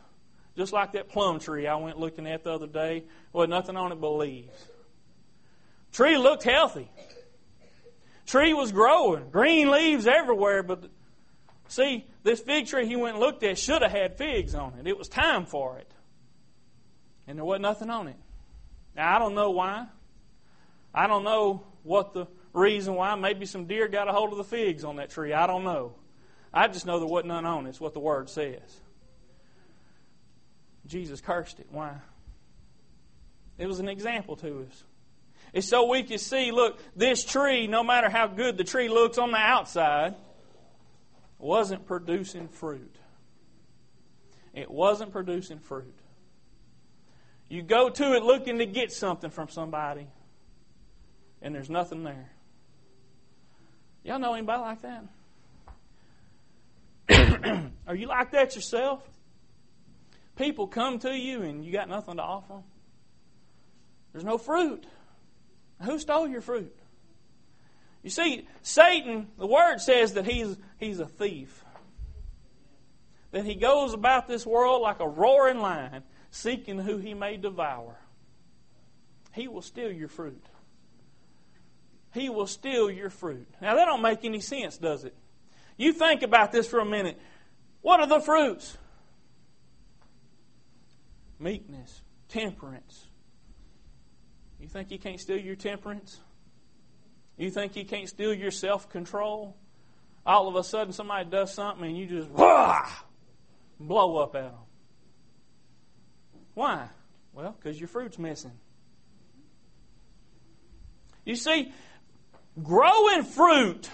Just 0.55 0.74
like 0.74 0.93
that 0.93 1.07
plum 1.07 1.39
tree 1.39 1.67
I 1.67 1.75
went 1.75 2.00
looking 2.00 2.25
at 2.25 2.43
the 2.43 2.51
other 2.51 2.65
day, 2.65 3.03
was 3.31 3.47
nothing 3.47 3.77
on 3.77 3.91
it 3.91 4.01
but 4.01 4.09
leaves. 4.13 4.67
Tree 5.91 6.17
looked 6.17 6.44
healthy. 6.44 6.89
Tree 8.25 8.53
was 8.53 8.72
growing, 8.72 9.29
green 9.29 9.72
leaves 9.72 10.06
everywhere, 10.06 10.62
but 10.62 10.89
see, 11.70 12.06
this 12.24 12.41
fig 12.41 12.67
tree 12.67 12.86
he 12.86 12.98
went 12.98 13.15
and 13.15 13.24
looked 13.24 13.41
at 13.44 13.58
should 13.58 13.82
have 13.82 13.91
had 13.91 14.17
figs 14.17 14.53
on 14.53 14.74
it. 14.79 14.86
It 14.86 14.98
was 14.98 15.08
time 15.08 15.46
for 15.46 15.77
it. 15.77 15.89
And 17.25 17.38
there 17.38 17.46
wasn't 17.46 17.63
nothing 17.63 17.89
on 17.89 18.10
it. 18.10 18.17
Now, 18.96 19.15
I 19.15 19.20
don't 19.20 19.34
know 19.34 19.51
why. 19.51 19.88
I 20.94 21.08
don't 21.08 21.24
know 21.24 21.63
what 21.84 22.13
the 22.13 22.25
reason 22.53 22.96
why. 22.96 23.15
Maybe 23.15 23.46
some 23.46 23.65
deer 23.65 23.88
got 23.88 24.10
a 24.10 24.12
hold 24.12 24.32
of 24.32 24.38
the 24.38 24.44
figs 24.44 24.84
on 24.84 24.98
that 24.98 25.10
tree. 25.10 25.32
I 25.34 25.48
don't 25.48 25.63
know. 25.63 25.94
I 26.53 26.67
just 26.67 26.86
know 26.86 27.00
there 27.00 27.08
wasn't 27.08 27.29
none 27.29 27.46
on 27.46 27.65
it. 27.65 27.70
It's 27.70 27.79
what 27.79 27.94
the 27.94 28.00
Word 28.00 28.29
says. 28.29 28.82
Jesus 30.86 31.22
cursed 31.22 31.60
it. 31.60 31.67
Why? 31.70 31.96
It 33.58 33.67
was 33.67 33.79
an 33.79 33.89
example 33.89 34.36
to 34.38 34.65
us. 34.70 34.84
It's 35.54 35.68
so 35.68 35.89
we 35.89 36.04
can 36.04 36.18
see 36.18 36.51
look, 36.51 36.80
this 36.96 37.24
tree, 37.24 37.68
no 37.68 37.84
matter 37.84 38.10
how 38.10 38.27
good 38.27 38.58
the 38.58 38.63
tree 38.63 38.89
looks 38.89 39.18
on 39.18 39.32
the 39.32 39.38
outside, 39.38 40.16
wasn't 41.39 41.86
producing 41.86 42.48
fruit. 42.48 42.96
It 44.54 44.70
wasn't 44.72 45.12
producing 45.12 45.60
fruit. 45.60 45.94
You 47.50 47.62
go 47.62 47.89
to 47.89 48.13
it 48.13 48.24
looking 48.24 48.58
to 48.58 48.66
get 48.66 48.92
something 48.92 49.30
from 49.30 49.50
somebody, 49.50 50.08
and 51.42 51.56
there's 51.56 51.70
nothing 51.70 52.04
there. 52.04 52.32
Y'all 54.04 54.20
know 54.20 54.34
anybody 54.34 54.62
like 54.62 54.82
that? 54.82 55.04
Are 57.88 57.96
you 57.96 58.08
like 58.08 58.32
that 58.32 58.56
yourself? 58.56 59.04
People 60.38 60.68
come 60.68 61.00
to 61.00 61.18
you 61.18 61.42
and 61.42 61.66
you 61.66 61.72
got 61.72 61.89
nothing 61.89 62.18
to 62.18 62.22
offer 62.22 62.54
them. 62.54 62.63
There's 64.12 64.25
no 64.25 64.38
fruit. 64.38 64.86
Who 65.81 66.00
stole 66.00 66.27
your 66.27 66.41
fruit? 66.41 66.75
You 68.03 68.10
see, 68.10 68.48
Satan, 68.62 69.27
the 69.38 69.48
word 69.48 69.79
says 69.79 70.13
that 70.13 70.25
he's, 70.25 70.57
he's 70.79 71.00
a 71.00 71.05
thief. 71.05 71.63
That 73.31 73.46
he 73.46 73.55
goes 73.55 73.93
about 73.93 74.27
this 74.27 74.46
world 74.46 74.81
like 74.81 75.00
a 75.00 75.07
roaring 75.07 75.60
lion, 75.60 76.03
seeking 76.31 76.79
who 76.79 76.98
he 76.98 77.13
may 77.13 77.38
devour. 77.38 77.98
He 79.34 79.48
will 79.48 79.62
steal 79.62 79.91
your 79.91 80.07
fruit. 80.07 80.43
He 82.13 82.29
will 82.29 82.48
steal 82.48 82.89
your 82.89 83.10
fruit. 83.10 83.48
Now, 83.62 83.75
that 83.75 83.86
don't 83.86 84.01
make 84.01 84.24
any 84.24 84.39
sense, 84.39 84.77
does 84.77 85.03
it? 85.03 85.15
You 85.75 85.93
think 85.93 86.24
about 86.24 86.51
this 86.51 86.67
for 86.67 86.79
a 86.79 86.86
minute. 86.86 87.19
What 87.81 88.00
are 88.00 88.07
the 88.07 88.19
fruits? 88.19 88.77
Meekness, 91.39 92.01
temperance. 92.29 93.06
You 94.67 94.71
think 94.71 94.91
you 94.91 95.00
can't 95.00 95.17
steal 95.17 95.38
your 95.38 95.55
temperance? 95.55 96.19
You 97.38 97.50
think 97.50 97.77
you 97.77 97.86
can't 97.86 98.09
steal 98.09 98.33
your 98.33 98.51
self 98.51 98.89
control? 98.89 99.55
All 100.25 100.50
of 100.50 100.57
a 100.57 100.63
sudden, 100.65 100.91
somebody 100.91 101.29
does 101.29 101.53
something 101.53 101.86
and 101.86 101.97
you 101.97 102.05
just 102.05 102.29
wah, 102.29 102.86
blow 103.79 104.17
up 104.17 104.36
at 104.36 104.51
them. 104.51 104.59
Why? 106.53 106.89
Well, 107.31 107.55
because 107.57 107.79
your 107.79 107.88
fruit's 107.88 108.19
missing. 108.19 108.59
You 111.24 111.38
see, 111.38 111.71
growing 112.62 113.24
fruit 113.24 113.89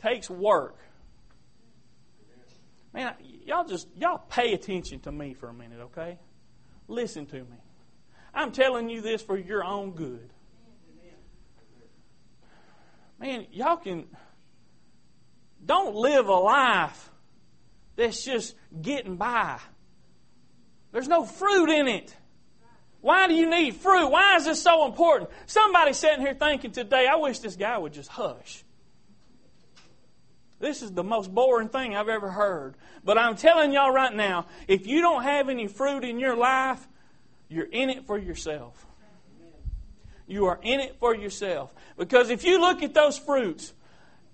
takes 0.00 0.30
work. 0.30 0.78
Man, 2.94 3.12
y'all 3.44 3.66
just 3.66 3.86
y'all 3.98 4.22
pay 4.30 4.54
attention 4.54 5.00
to 5.00 5.12
me 5.12 5.34
for 5.34 5.50
a 5.50 5.54
minute, 5.54 5.80
okay? 5.80 6.18
Listen 6.88 7.26
to 7.26 7.36
me. 7.36 7.58
I'm 8.34 8.52
telling 8.52 8.88
you 8.88 9.00
this 9.00 9.22
for 9.22 9.36
your 9.36 9.64
own 9.64 9.92
good. 9.92 10.30
Man, 13.18 13.46
y'all 13.52 13.76
can 13.76 14.06
don't 15.64 15.94
live 15.94 16.28
a 16.28 16.34
life 16.34 17.10
that's 17.94 18.24
just 18.24 18.56
getting 18.80 19.16
by. 19.16 19.60
There's 20.90 21.08
no 21.08 21.24
fruit 21.24 21.70
in 21.70 21.86
it. 21.86 22.14
Why 23.00 23.26
do 23.26 23.34
you 23.34 23.48
need 23.48 23.76
fruit? 23.76 24.08
Why 24.08 24.36
is 24.36 24.44
this 24.44 24.62
so 24.62 24.86
important? 24.86 25.30
Somebody 25.46 25.92
sitting 25.92 26.20
here 26.20 26.34
thinking 26.34 26.72
today, 26.72 27.06
I 27.06 27.16
wish 27.16 27.40
this 27.40 27.56
guy 27.56 27.76
would 27.76 27.92
just 27.92 28.08
hush. 28.08 28.64
This 30.60 30.82
is 30.82 30.92
the 30.92 31.02
most 31.02 31.34
boring 31.34 31.68
thing 31.68 31.96
I've 31.96 32.08
ever 32.08 32.30
heard. 32.30 32.76
But 33.04 33.18
I'm 33.18 33.34
telling 33.34 33.72
y'all 33.72 33.90
right 33.90 34.14
now, 34.14 34.46
if 34.68 34.86
you 34.86 35.00
don't 35.00 35.24
have 35.24 35.48
any 35.48 35.66
fruit 35.66 36.04
in 36.04 36.20
your 36.20 36.36
life, 36.36 36.86
you're 37.52 37.68
in 37.70 37.90
it 37.90 38.06
for 38.06 38.18
yourself. 38.18 38.86
You 40.26 40.46
are 40.46 40.58
in 40.62 40.80
it 40.80 40.96
for 40.98 41.14
yourself. 41.14 41.72
Because 41.96 42.30
if 42.30 42.44
you 42.44 42.60
look 42.60 42.82
at 42.82 42.94
those 42.94 43.18
fruits, 43.18 43.72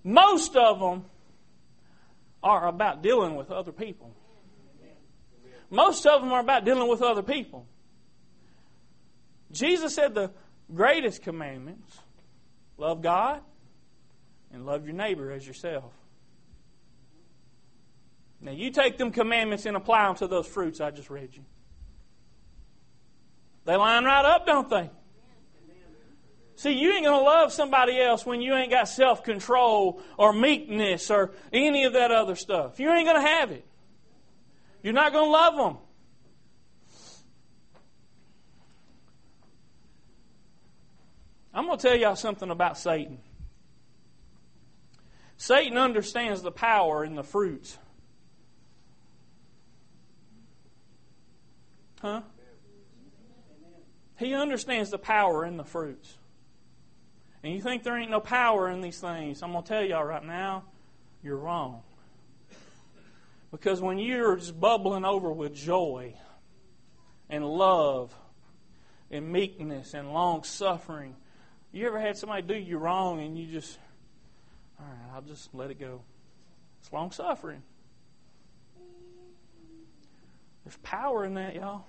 most 0.05 0.57
of 0.57 0.79
them 0.79 1.05
are 2.43 2.69
about 2.69 3.03
dealing 3.03 3.35
with 3.35 3.51
other 3.51 3.73
people. 3.73 4.15
Most 5.71 6.07
of 6.07 6.23
them 6.23 6.33
are 6.33 6.41
about 6.41 6.65
dealing 6.65 6.89
with 6.89 7.03
other 7.03 7.23
people. 7.23 7.67
Jesus 9.51 9.95
said 9.95 10.15
the 10.15 10.31
greatest 10.73 11.23
commandments 11.23 11.99
love 12.79 13.03
God, 13.03 13.43
and 14.53 14.65
love 14.65 14.85
your 14.87 14.95
neighbor 14.95 15.31
as 15.31 15.47
yourself. 15.47 15.93
Now, 18.41 18.53
you 18.53 18.71
take 18.71 18.97
them 18.97 19.11
commandments 19.11 19.67
and 19.67 19.77
apply 19.77 20.07
them 20.07 20.15
to 20.17 20.29
those 20.29 20.47
fruits 20.47 20.81
I 20.81 20.93
just 20.93 21.11
read 21.11 21.31
you. 21.35 21.45
They 23.69 23.77
line 23.77 24.05
right 24.05 24.25
up, 24.25 24.47
don't 24.47 24.71
they? 24.71 24.89
See, 26.57 26.73
you 26.73 26.91
ain't 26.91 27.05
going 27.05 27.19
to 27.19 27.23
love 27.25 27.53
somebody 27.53 28.01
else 28.01 28.25
when 28.25 28.41
you 28.41 28.55
ain't 28.55 28.71
got 28.71 28.89
self 28.89 29.23
control 29.23 30.01
or 30.17 30.33
meekness 30.33 31.11
or 31.11 31.33
any 31.53 31.85
of 31.85 31.93
that 31.93 32.11
other 32.11 32.35
stuff. 32.35 32.81
You 32.81 32.91
ain't 32.91 33.07
going 33.07 33.23
to 33.23 33.29
have 33.29 33.51
it. 33.51 33.67
You're 34.83 34.95
not 34.95 35.13
going 35.13 35.27
to 35.27 35.31
love 35.31 35.57
them. 35.57 35.77
I'm 41.53 41.67
going 41.67 41.77
to 41.77 41.89
tell 41.89 41.97
y'all 41.97 42.17
something 42.17 42.49
about 42.49 42.79
Satan. 42.79 43.19
Satan 45.37 45.77
understands 45.77 46.41
the 46.41 46.53
power 46.53 47.05
in 47.05 47.17
the 47.17 47.23
fruits. 47.23 47.77
Huh? 52.01 52.23
He 54.19 54.35
understands 54.35 54.91
the 54.91 54.99
power 54.99 55.45
in 55.45 55.57
the 55.57 55.65
fruits. 55.65 56.19
And 57.43 57.55
you 57.55 57.61
think 57.61 57.85
there 57.85 57.97
ain't 57.97 58.11
no 58.11 58.21
power 58.21 58.69
in 58.69 58.81
these 58.81 59.01
things. 59.01 59.43
I'm 59.43 59.53
going 59.53 59.63
to 59.63 59.69
tell 59.69 59.85
y'all 59.85 60.05
right 60.05 60.25
now, 60.25 60.65
you're 61.23 61.37
wrong. 61.37 61.83
Because 63.53 63.81
when 63.81 63.99
you're 63.99 64.37
just 64.37 64.59
bubbling 64.59 65.05
over 65.05 65.33
with 65.33 65.55
joy 65.55 66.15
and 67.31 67.47
love 67.47 68.13
and 69.11 69.31
meekness 69.33 69.95
and 69.95 70.13
long 70.13 70.43
suffering, 70.43 71.15
you 71.73 71.87
ever 71.87 72.01
had 72.01 72.19
somebody 72.19 72.43
do 72.43 72.55
you 72.55 72.77
wrong 72.77 73.21
and 73.21 73.39
you 73.39 73.47
just, 73.47 73.79
all 74.81 74.87
right, 74.87 75.15
I'll 75.15 75.23
just 75.23 75.55
let 75.55 75.71
it 75.71 75.79
go? 75.79 76.03
It's 76.81 76.93
long 76.93 77.13
suffering. 77.13 77.63
There's 80.65 80.77
power 80.79 81.25
in 81.25 81.35
that, 81.35 81.55
y'all. 81.55 81.85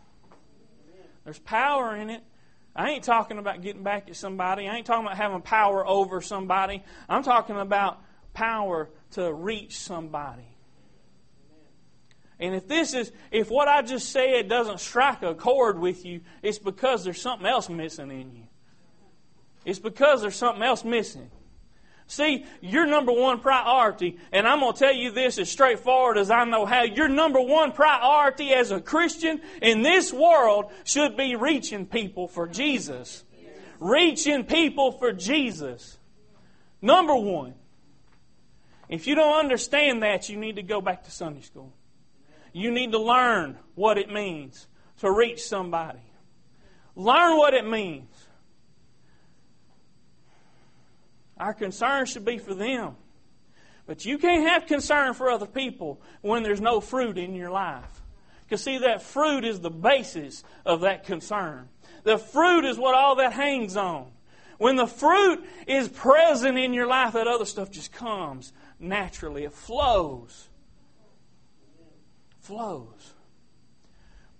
There's 1.29 1.37
power 1.37 1.95
in 1.95 2.09
it. 2.09 2.23
I 2.75 2.89
ain't 2.89 3.03
talking 3.03 3.37
about 3.37 3.61
getting 3.61 3.83
back 3.83 4.09
at 4.09 4.15
somebody. 4.15 4.67
I 4.67 4.77
ain't 4.77 4.87
talking 4.87 5.05
about 5.05 5.15
having 5.15 5.43
power 5.43 5.85
over 5.85 6.21
somebody. 6.21 6.83
I'm 7.07 7.21
talking 7.21 7.55
about 7.55 8.01
power 8.33 8.89
to 9.11 9.31
reach 9.31 9.77
somebody. 9.77 10.57
And 12.39 12.55
if 12.55 12.67
this 12.67 12.95
is, 12.95 13.11
if 13.29 13.51
what 13.51 13.67
I 13.67 13.83
just 13.83 14.09
said 14.09 14.49
doesn't 14.49 14.79
strike 14.79 15.21
a 15.21 15.35
chord 15.35 15.77
with 15.77 16.03
you, 16.03 16.21
it's 16.41 16.57
because 16.57 17.03
there's 17.03 17.21
something 17.21 17.45
else 17.45 17.69
missing 17.69 18.09
in 18.09 18.33
you. 18.33 18.47
It's 19.65 19.77
because 19.77 20.23
there's 20.23 20.35
something 20.35 20.63
else 20.63 20.83
missing. 20.83 21.29
See, 22.09 22.43
your 22.59 22.87
number 22.87 23.11
one 23.11 23.39
priority, 23.39 24.17
and 24.31 24.47
I'm 24.47 24.61
going 24.61 24.73
to 24.73 24.79
tell 24.79 24.93
you 24.93 25.11
this 25.11 25.37
as 25.37 25.47
straightforward 25.51 26.17
as 26.17 26.31
I 26.31 26.43
know 26.43 26.65
how, 26.65 26.81
your 26.81 27.07
number 27.07 27.39
one 27.39 27.71
priority 27.71 28.51
as 28.51 28.71
a 28.71 28.81
Christian 28.81 29.39
in 29.61 29.83
this 29.83 30.11
world 30.11 30.71
should 30.85 31.15
be 31.15 31.35
reaching 31.35 31.85
people 31.85 32.27
for 32.27 32.47
Jesus. 32.47 33.23
Reaching 33.79 34.43
people 34.43 34.91
for 34.91 35.13
Jesus. 35.13 35.99
Number 36.81 37.15
one. 37.15 37.53
If 38.89 39.05
you 39.05 39.13
don't 39.13 39.37
understand 39.37 40.01
that, 40.01 40.29
you 40.29 40.37
need 40.37 40.55
to 40.55 40.63
go 40.63 40.81
back 40.81 41.03
to 41.03 41.11
Sunday 41.11 41.41
school. 41.41 41.71
You 42.53 42.71
need 42.71 42.91
to 42.93 42.99
learn 42.99 43.55
what 43.75 43.99
it 43.99 44.11
means 44.11 44.67
to 45.01 45.11
reach 45.11 45.43
somebody. 45.43 45.99
Learn 46.95 47.37
what 47.37 47.53
it 47.53 47.67
means. 47.67 48.28
Our 51.39 51.53
concern 51.53 52.05
should 52.05 52.25
be 52.25 52.37
for 52.37 52.53
them. 52.53 52.95
But 53.85 54.05
you 54.05 54.17
can't 54.17 54.47
have 54.47 54.67
concern 54.67 55.13
for 55.13 55.31
other 55.31 55.47
people 55.47 56.01
when 56.21 56.43
there's 56.43 56.61
no 56.61 56.79
fruit 56.81 57.17
in 57.17 57.33
your 57.33 57.49
life. 57.49 58.01
Because, 58.45 58.63
see, 58.63 58.79
that 58.79 59.01
fruit 59.01 59.45
is 59.45 59.59
the 59.59 59.69
basis 59.69 60.43
of 60.65 60.81
that 60.81 61.05
concern. 61.05 61.69
The 62.03 62.17
fruit 62.17 62.65
is 62.65 62.77
what 62.77 62.95
all 62.95 63.15
that 63.15 63.33
hangs 63.33 63.77
on. 63.77 64.11
When 64.57 64.75
the 64.75 64.87
fruit 64.87 65.43
is 65.67 65.87
present 65.87 66.57
in 66.57 66.73
your 66.73 66.87
life, 66.87 67.13
that 67.13 67.27
other 67.27 67.45
stuff 67.45 67.71
just 67.71 67.93
comes 67.93 68.51
naturally. 68.79 69.45
It 69.45 69.53
flows. 69.53 70.49
Flows. 72.41 73.13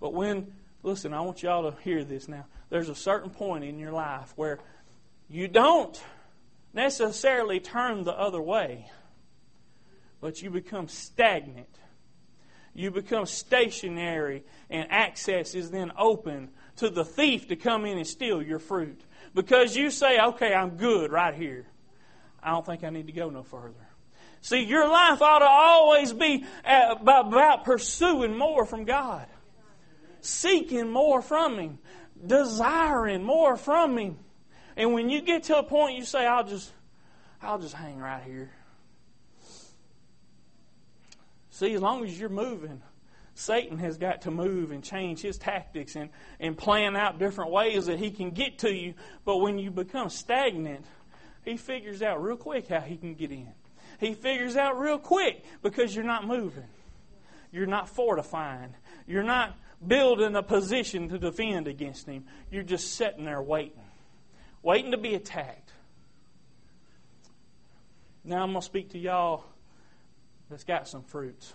But 0.00 0.12
when, 0.12 0.52
listen, 0.82 1.14
I 1.14 1.22
want 1.22 1.42
y'all 1.42 1.70
to 1.70 1.80
hear 1.82 2.04
this 2.04 2.28
now. 2.28 2.46
There's 2.68 2.88
a 2.88 2.94
certain 2.94 3.30
point 3.30 3.64
in 3.64 3.78
your 3.78 3.92
life 3.92 4.32
where 4.36 4.58
you 5.28 5.48
don't 5.48 6.00
necessarily 6.72 7.60
turn 7.60 8.04
the 8.04 8.12
other 8.12 8.40
way, 8.40 8.90
but 10.20 10.42
you 10.42 10.50
become 10.50 10.88
stagnant. 10.88 11.68
You 12.72 12.90
become 12.90 13.26
stationary, 13.26 14.44
and 14.68 14.86
access 14.90 15.54
is 15.54 15.70
then 15.70 15.92
open 15.98 16.50
to 16.76 16.88
the 16.88 17.04
thief 17.04 17.48
to 17.48 17.56
come 17.56 17.84
in 17.84 17.98
and 17.98 18.06
steal 18.06 18.40
your 18.40 18.60
fruit. 18.60 19.00
Because 19.34 19.76
you 19.76 19.90
say, 19.90 20.20
okay, 20.20 20.54
I'm 20.54 20.76
good 20.76 21.10
right 21.10 21.34
here. 21.34 21.66
I 22.42 22.52
don't 22.52 22.64
think 22.64 22.84
I 22.84 22.90
need 22.90 23.06
to 23.06 23.12
go 23.12 23.28
no 23.28 23.42
further. 23.42 23.74
See, 24.40 24.62
your 24.64 24.88
life 24.88 25.20
ought 25.20 25.40
to 25.40 25.48
always 25.48 26.12
be 26.12 26.44
uh, 26.64 26.94
about 27.00 27.64
pursuing 27.64 28.36
more 28.36 28.64
from 28.64 28.84
God, 28.84 29.26
seeking 30.20 30.90
more 30.90 31.20
from 31.20 31.58
Him, 31.58 31.78
desiring 32.24 33.22
more 33.22 33.56
from 33.56 33.98
Him. 33.98 34.18
And 34.80 34.94
when 34.94 35.10
you 35.10 35.20
get 35.20 35.42
to 35.44 35.58
a 35.58 35.62
point 35.62 35.98
you 35.98 36.06
say, 36.06 36.26
I'll 36.26 36.42
just 36.42 36.72
I'll 37.42 37.58
just 37.58 37.74
hang 37.74 37.98
right 37.98 38.22
here. 38.22 38.50
See, 41.50 41.74
as 41.74 41.82
long 41.82 42.02
as 42.02 42.18
you're 42.18 42.30
moving, 42.30 42.80
Satan 43.34 43.76
has 43.76 43.98
got 43.98 44.22
to 44.22 44.30
move 44.30 44.70
and 44.70 44.82
change 44.82 45.20
his 45.20 45.36
tactics 45.36 45.96
and, 45.96 46.08
and 46.38 46.56
plan 46.56 46.96
out 46.96 47.18
different 47.18 47.50
ways 47.50 47.86
that 47.86 47.98
he 47.98 48.10
can 48.10 48.30
get 48.30 48.60
to 48.60 48.72
you. 48.72 48.94
But 49.26 49.36
when 49.38 49.58
you 49.58 49.70
become 49.70 50.08
stagnant, 50.08 50.86
he 51.44 51.58
figures 51.58 52.00
out 52.00 52.22
real 52.22 52.38
quick 52.38 52.68
how 52.68 52.80
he 52.80 52.96
can 52.96 53.12
get 53.12 53.30
in. 53.30 53.52
He 53.98 54.14
figures 54.14 54.56
out 54.56 54.80
real 54.80 54.98
quick 54.98 55.44
because 55.60 55.94
you're 55.94 56.06
not 56.06 56.26
moving. 56.26 56.68
You're 57.52 57.66
not 57.66 57.90
fortifying. 57.90 58.74
You're 59.06 59.24
not 59.24 59.58
building 59.86 60.36
a 60.36 60.42
position 60.42 61.10
to 61.10 61.18
defend 61.18 61.68
against 61.68 62.06
him. 62.06 62.24
You're 62.50 62.62
just 62.62 62.94
sitting 62.94 63.26
there 63.26 63.42
waiting 63.42 63.82
waiting 64.62 64.90
to 64.90 64.98
be 64.98 65.14
attacked. 65.14 65.72
Now 68.24 68.42
I'm 68.42 68.50
going 68.50 68.60
to 68.60 68.66
speak 68.66 68.90
to 68.90 68.98
y'all 68.98 69.44
that's 70.50 70.64
got 70.64 70.88
some 70.88 71.02
fruits. 71.02 71.52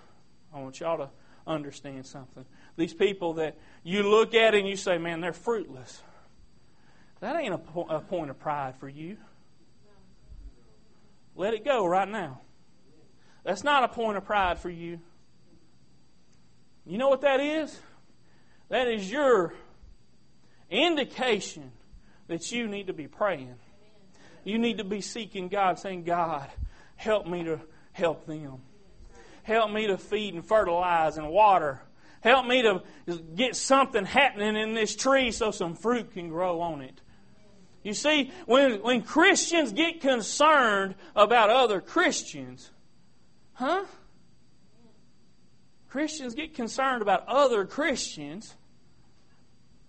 I 0.54 0.60
want 0.60 0.80
y'all 0.80 0.98
to 0.98 1.10
understand 1.46 2.06
something. 2.06 2.46
These 2.76 2.94
people 2.94 3.34
that 3.34 3.58
you 3.84 4.04
look 4.04 4.34
at 4.34 4.56
and 4.56 4.68
you 4.68 4.76
say, 4.76 4.98
man, 4.98 5.22
they're 5.22 5.34
fruitless. 5.34 6.02
That 7.20 7.36
ain't 7.36 7.54
a, 7.54 7.58
po- 7.58 7.88
a 7.90 8.00
point 8.00 8.30
of 8.30 8.40
pride 8.40 8.76
for 8.78 8.90
you. 8.90 9.18
Let 11.36 11.54
it 11.54 11.64
go 11.66 11.86
right 11.86 12.08
now. 12.08 12.42
That's 13.44 13.64
not 13.64 13.84
a 13.84 13.88
point 13.88 14.18
of 14.18 14.26
pride 14.26 14.60
for 14.60 14.70
you. 14.70 15.00
You 16.86 16.98
know 16.98 17.10
what 17.10 17.22
that 17.22 17.40
is? 17.40 17.78
That 18.70 18.88
is 18.88 19.10
your 19.12 19.54
indication 20.70 21.72
that 22.28 22.52
you 22.52 22.68
need 22.68 22.88
to 22.88 22.94
be 22.94 23.08
praying. 23.08 23.56
You 24.44 24.58
need 24.58 24.78
to 24.78 24.84
be 24.84 25.02
seeking 25.02 25.48
God, 25.48 25.80
saying, 25.80 26.04
God, 26.04 26.50
help 26.96 27.28
me 27.28 27.44
to 27.44 27.60
help 27.92 28.26
them. 28.26 28.62
Help 29.44 29.72
me 29.72 29.88
to 29.88 29.98
feed 29.98 30.34
and 30.34 30.46
fertilize 30.46 31.18
and 31.18 31.30
water. 31.30 31.82
Help 32.22 32.48
me 32.48 32.64
to 32.64 32.82
get 33.36 33.56
something 33.56 34.06
happening 34.06 34.56
in 34.56 34.74
this 34.74 34.96
tree 34.96 35.32
so 35.32 35.52
some 35.52 35.76
fruit 35.76 36.14
can 36.14 36.30
grow 36.30 36.62
on 36.62 36.82
it. 36.82 37.02
You 37.84 37.94
see, 37.94 38.32
when, 38.48 38.82
when 38.82 39.04
Christians 39.04 39.72
get 39.72 40.02
concerned 40.02 40.96
about 41.16 41.52
other 41.52 41.82
Christians, 41.82 42.72
huh? 43.54 43.86
Christians 45.88 46.34
get 46.34 46.56
concerned 46.56 47.04
about 47.04 47.28
other 47.28 47.64
Christians, 47.66 48.56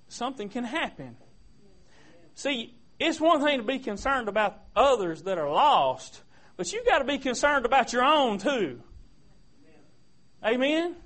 something 0.09 0.51
can 0.51 0.65
happen. 0.65 1.17
See, 2.37 2.75
it's 3.01 3.19
one 3.19 3.43
thing 3.43 3.59
to 3.59 3.65
be 3.65 3.79
concerned 3.79 4.29
about 4.29 4.61
others 4.77 5.23
that 5.23 5.39
are 5.39 5.51
lost, 5.51 6.23
but 6.57 6.71
you've 6.71 6.87
got 6.87 6.99
to 6.99 7.05
be 7.05 7.19
concerned 7.19 7.65
about 7.65 7.93
your 7.93 8.05
own 8.05 8.39
too. 8.39 8.81
Amen? 10.45 10.97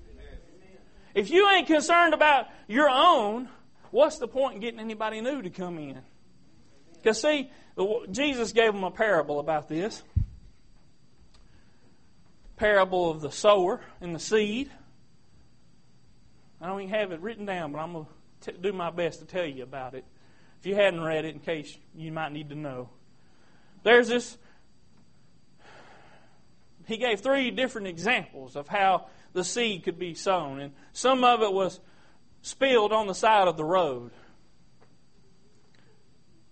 If 1.15 1.31
you 1.31 1.49
ain't 1.49 1.69
concerned 1.69 2.15
about 2.15 2.47
your 2.67 2.91
own, 2.91 3.49
what's 3.93 4.19
the 4.19 4.29
point 4.29 4.57
in 4.57 4.61
getting 4.61 4.81
anybody 4.81 5.21
new 5.21 5.41
to 5.41 5.51
come 5.51 5.79
in? 5.79 6.01
Because, 6.95 7.23
see, 7.23 7.51
Jesus 8.11 8.53
gave 8.53 8.73
them 8.73 8.85
a 8.85 8.91
parable 8.91 9.39
about 9.39 9.69
this 9.69 10.03
parable 12.57 13.11
of 13.11 13.23
the 13.23 13.31
sower 13.31 13.81
and 14.03 14.15
the 14.15 14.19
seed. 14.19 14.71
I 16.61 16.67
don't 16.67 16.83
even 16.83 16.95
have 16.95 17.11
it 17.11 17.21
written 17.21 17.47
down, 17.47 17.73
but 17.73 17.79
I'm 17.79 17.93
going 17.95 18.07
to 18.43 18.53
do 18.53 18.73
my 18.75 18.91
best 18.91 19.21
to 19.21 19.25
tell 19.25 19.47
you 19.47 19.63
about 19.63 19.95
it 19.95 20.05
if 20.61 20.67
you 20.67 20.75
hadn't 20.75 21.01
read 21.01 21.25
it, 21.25 21.35
in 21.35 21.41
case 21.41 21.77
you 21.97 22.13
might 22.13 22.33
need 22.33 22.51
to 22.51 22.55
know. 22.55 22.91
There's 23.83 24.09
this 24.09 24.37
he 26.91 26.97
gave 26.97 27.21
three 27.21 27.53
different 27.53 27.87
examples 27.87 28.57
of 28.57 28.67
how 28.67 29.07
the 29.33 29.45
seed 29.45 29.85
could 29.85 29.99
be 29.99 30.15
sown. 30.15 30.59
And 30.59 30.73
some 30.93 31.23
of 31.23 31.41
it 31.41 31.53
was 31.53 31.79
spilled 32.43 32.93
on 32.93 33.07
the 33.07 33.15
side 33.15 33.47
of 33.47 33.57
the 33.57 33.65
road 33.65 34.11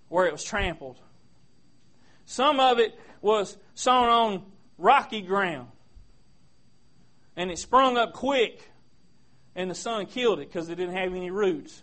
where 0.08 0.26
it 0.26 0.32
was 0.32 0.44
trampled. 0.44 1.00
Some 2.24 2.60
of 2.60 2.78
it 2.78 2.98
was 3.20 3.56
sown 3.74 4.08
on 4.08 4.42
rocky 4.78 5.22
ground. 5.22 5.68
And 7.36 7.50
it 7.50 7.58
sprung 7.58 7.96
up 7.96 8.12
quick, 8.12 8.70
and 9.54 9.70
the 9.70 9.74
sun 9.74 10.06
killed 10.06 10.40
it 10.40 10.48
because 10.48 10.68
it 10.68 10.76
didn't 10.76 10.96
have 10.96 11.14
any 11.14 11.30
roots. 11.30 11.82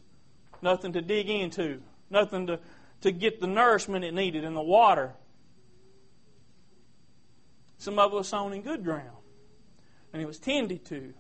Nothing 0.61 0.93
to 0.93 1.01
dig 1.01 1.29
into, 1.29 1.81
nothing 2.09 2.47
to, 2.47 2.59
to 3.01 3.11
get 3.11 3.41
the 3.41 3.47
nourishment 3.47 4.05
it 4.05 4.13
needed 4.13 4.43
in 4.43 4.53
the 4.53 4.61
water. 4.61 5.13
Some 7.77 7.99
of 7.99 8.13
it 8.13 8.15
was 8.15 8.27
sown 8.27 8.53
in 8.53 8.61
good 8.61 8.83
ground, 8.83 9.17
and 10.13 10.21
it 10.21 10.25
was 10.25 10.39
tended 10.39 10.85
to, 10.85 11.13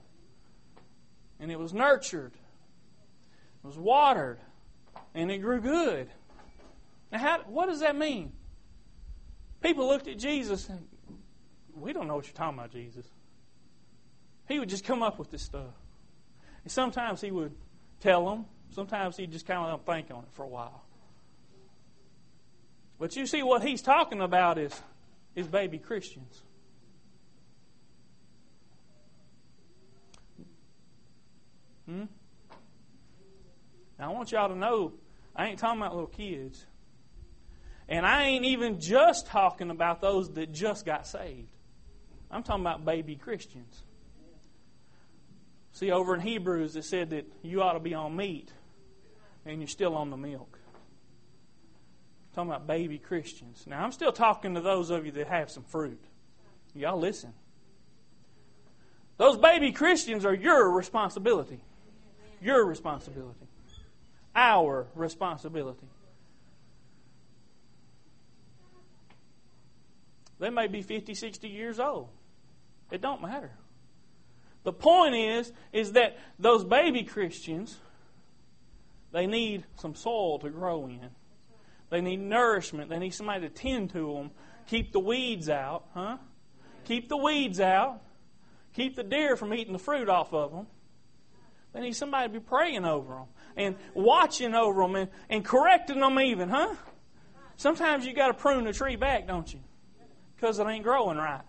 and 1.39 1.51
it 1.51 1.59
was 1.59 1.73
nurtured, 1.73 2.33
it 3.63 3.67
was 3.67 3.77
watered, 3.77 4.39
and 5.13 5.29
it 5.31 5.39
grew 5.39 5.59
good. 5.61 6.09
Now, 7.11 7.19
how, 7.19 7.39
what 7.47 7.67
does 7.67 7.81
that 7.81 7.95
mean? 7.95 8.31
People 9.61 9.87
looked 9.87 10.07
at 10.07 10.19
Jesus 10.19 10.69
and 10.69 10.85
we 11.75 11.93
don't 11.93 12.07
know 12.07 12.15
what 12.15 12.25
you're 12.25 12.33
talking 12.33 12.57
about, 12.59 12.71
Jesus. 12.71 13.05
He 14.47 14.59
would 14.59 14.69
just 14.69 14.83
come 14.83 15.01
up 15.01 15.17
with 15.17 15.31
this 15.31 15.41
stuff. 15.41 15.73
And 16.63 16.71
sometimes 16.71 17.21
he 17.21 17.31
would 17.31 17.53
tell 17.99 18.25
them, 18.25 18.45
sometimes 18.75 19.15
he'd 19.15 19.31
just 19.31 19.47
kind 19.47 19.59
of 19.59 19.65
let 19.65 19.85
them 19.85 19.95
think 19.95 20.17
on 20.17 20.23
it 20.23 20.29
for 20.33 20.43
a 20.43 20.47
while. 20.47 20.83
But 22.99 23.15
you 23.15 23.25
see, 23.25 23.41
what 23.41 23.63
he's 23.63 23.81
talking 23.81 24.21
about 24.21 24.57
is, 24.57 24.79
is 25.35 25.47
baby 25.47 25.77
Christians. 25.77 26.41
Hmm? 31.85 32.03
Now, 33.97 34.09
I 34.09 34.13
want 34.13 34.31
y'all 34.31 34.49
to 34.49 34.55
know 34.55 34.93
I 35.35 35.47
ain't 35.47 35.59
talking 35.59 35.81
about 35.81 35.93
little 35.93 36.07
kids. 36.07 36.65
And 37.87 38.05
I 38.05 38.23
ain't 38.23 38.45
even 38.45 38.79
just 38.79 39.27
talking 39.27 39.69
about 39.69 40.01
those 40.01 40.33
that 40.33 40.51
just 40.51 40.85
got 40.85 41.05
saved. 41.05 41.51
I'm 42.31 42.41
talking 42.41 42.63
about 42.63 42.83
baby 42.83 43.15
Christians. 43.15 43.83
See, 45.73 45.91
over 45.91 46.15
in 46.15 46.21
Hebrews, 46.21 46.75
it 46.75 46.85
said 46.85 47.11
that 47.11 47.31
you 47.43 47.61
ought 47.61 47.73
to 47.73 47.79
be 47.79 47.93
on 47.93 48.15
meat, 48.15 48.51
and 49.45 49.61
you're 49.61 49.67
still 49.67 49.95
on 49.95 50.09
the 50.09 50.17
milk. 50.17 50.59
I'm 52.31 52.35
talking 52.35 52.51
about 52.51 52.67
baby 52.67 52.97
Christians. 52.97 53.65
Now, 53.67 53.83
I'm 53.83 53.91
still 53.91 54.11
talking 54.11 54.55
to 54.55 54.61
those 54.61 54.89
of 54.89 55.05
you 55.05 55.11
that 55.13 55.27
have 55.27 55.49
some 55.49 55.63
fruit. 55.63 56.03
Y'all 56.73 56.99
listen. 56.99 57.33
Those 59.17 59.37
baby 59.37 59.71
Christians 59.71 60.25
are 60.25 60.33
your 60.33 60.71
responsibility. 60.71 61.61
Your 62.41 62.65
responsibility. 62.65 63.47
Our 64.35 64.87
responsibility. 64.95 65.87
They 70.39 70.49
may 70.49 70.67
be 70.67 70.81
50, 70.81 71.13
60 71.13 71.47
years 71.47 71.79
old. 71.79 72.09
It 72.91 73.01
don't 73.01 73.21
matter. 73.21 73.51
The 74.63 74.73
point 74.73 75.15
is, 75.15 75.53
is 75.71 75.93
that 75.93 76.17
those 76.37 76.63
baby 76.63 77.03
Christians, 77.03 77.77
they 79.15 79.25
need 79.25 79.63
some 79.77 79.95
soil 79.95 80.37
to 80.39 80.49
grow 80.49 80.87
in. 80.87 81.09
They 81.89 82.01
need 82.01 82.19
nourishment. 82.19 82.89
They 82.89 82.99
need 82.99 83.13
somebody 83.13 83.41
to 83.41 83.49
tend 83.49 83.91
to 83.91 84.13
them. 84.13 84.31
Keep 84.67 84.91
the 84.91 84.99
weeds 84.99 85.49
out, 85.49 85.85
huh? 85.93 86.17
Keep 86.83 87.09
the 87.09 87.17
weeds 87.17 87.59
out. 87.59 88.01
Keep 88.73 88.95
the 88.95 89.03
deer 89.03 89.35
from 89.37 89.53
eating 89.53 89.73
the 89.73 89.79
fruit 89.79 90.09
off 90.09 90.33
of 90.33 90.51
them. 90.51 90.67
They 91.73 91.81
need 91.81 91.95
somebody 91.95 92.27
to 92.27 92.33
be 92.33 92.39
praying 92.39 92.85
over 92.85 93.13
them 93.15 93.27
and 93.55 93.75
watching 93.93 94.53
over 94.53 94.81
them 94.81 94.95
and, 94.95 95.09
and 95.29 95.45
correcting 95.45 95.99
them 95.99 96.19
even, 96.19 96.49
huh? 96.49 96.75
Sometimes 97.57 98.05
you 98.05 98.13
got 98.13 98.27
to 98.27 98.33
prune 98.33 98.65
the 98.65 98.73
tree 98.73 98.97
back, 98.97 99.27
don't 99.27 99.51
you? 99.53 99.59
because 100.35 100.59
it 100.59 100.67
ain't 100.67 100.83
growing 100.83 101.17
right. 101.17 101.41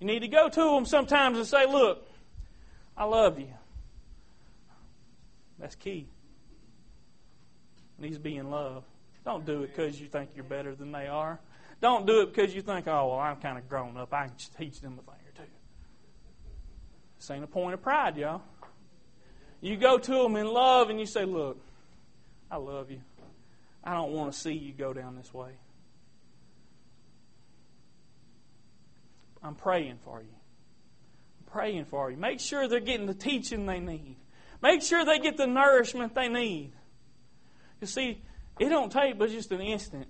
You 0.00 0.06
need 0.06 0.20
to 0.20 0.28
go 0.28 0.48
to 0.48 0.60
them 0.74 0.84
sometimes 0.84 1.38
and 1.38 1.46
say, 1.46 1.66
Look, 1.66 2.06
I 2.96 3.04
love 3.04 3.38
you. 3.38 3.52
That's 5.58 5.74
key. 5.74 6.08
Needs 7.98 8.16
to 8.16 8.22
be 8.22 8.36
in 8.36 8.50
love. 8.50 8.84
Don't 9.24 9.46
do 9.46 9.62
it 9.62 9.74
because 9.74 10.00
you 10.00 10.06
think 10.06 10.30
you're 10.34 10.44
better 10.44 10.74
than 10.74 10.92
they 10.92 11.06
are. 11.06 11.40
Don't 11.80 12.06
do 12.06 12.20
it 12.20 12.34
because 12.34 12.54
you 12.54 12.62
think, 12.62 12.86
oh, 12.86 13.08
well, 13.08 13.18
I'm 13.18 13.36
kind 13.36 13.58
of 13.58 13.68
grown 13.68 13.96
up. 13.96 14.12
I 14.12 14.26
can 14.26 14.36
teach 14.58 14.80
them 14.80 14.98
a 14.98 15.02
thing 15.02 15.20
or 15.26 15.44
two. 15.44 15.50
This 17.18 17.30
ain't 17.30 17.44
a 17.44 17.48
point 17.48 17.74
of 17.74 17.82
pride, 17.82 18.16
y'all. 18.16 18.42
You 19.60 19.76
go 19.76 19.98
to 19.98 20.12
them 20.22 20.36
in 20.36 20.46
love 20.46 20.90
and 20.90 21.00
you 21.00 21.06
say, 21.06 21.24
look, 21.24 21.60
I 22.50 22.56
love 22.56 22.90
you. 22.90 23.00
I 23.82 23.94
don't 23.94 24.12
want 24.12 24.32
to 24.32 24.38
see 24.38 24.52
you 24.52 24.72
go 24.72 24.92
down 24.92 25.16
this 25.16 25.32
way. 25.32 25.52
I'm 29.42 29.54
praying 29.54 29.98
for 30.04 30.20
you. 30.20 30.28
I'm 31.38 31.52
praying 31.52 31.84
for 31.86 32.10
you. 32.10 32.16
Make 32.16 32.40
sure 32.40 32.68
they're 32.68 32.80
getting 32.80 33.06
the 33.06 33.14
teaching 33.14 33.66
they 33.66 33.80
need. 33.80 34.16
Make 34.62 34.82
sure 34.82 35.04
they 35.04 35.18
get 35.18 35.36
the 35.36 35.46
nourishment 35.46 36.14
they 36.14 36.28
need. 36.28 36.72
You 37.80 37.86
see, 37.86 38.22
it 38.58 38.68
don't 38.68 38.90
take 38.90 39.18
but 39.18 39.30
just 39.30 39.52
an 39.52 39.60
instant. 39.60 40.06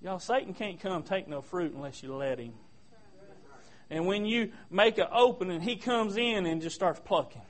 Y'all, 0.00 0.18
Satan 0.18 0.54
can't 0.54 0.80
come 0.80 1.02
take 1.02 1.28
no 1.28 1.42
fruit 1.42 1.74
unless 1.74 2.02
you 2.02 2.14
let 2.14 2.38
him. 2.38 2.54
And 3.90 4.06
when 4.06 4.24
you 4.24 4.52
make 4.70 4.98
an 4.98 5.08
opening, 5.10 5.60
he 5.60 5.76
comes 5.76 6.16
in 6.16 6.46
and 6.46 6.60
just 6.60 6.76
starts 6.76 7.00
plucking. 7.04 7.42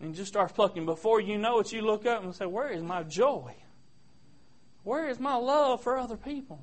And 0.00 0.14
just 0.14 0.28
starts 0.28 0.52
plucking. 0.52 0.84
Before 0.84 1.20
you 1.20 1.38
know 1.38 1.60
it, 1.60 1.72
you 1.72 1.80
look 1.80 2.04
up 2.04 2.22
and 2.22 2.34
say, 2.34 2.44
Where 2.44 2.68
is 2.68 2.82
my 2.82 3.02
joy? 3.02 3.54
Where 4.84 5.08
is 5.08 5.18
my 5.18 5.34
love 5.34 5.82
for 5.82 5.98
other 5.98 6.16
people? 6.16 6.62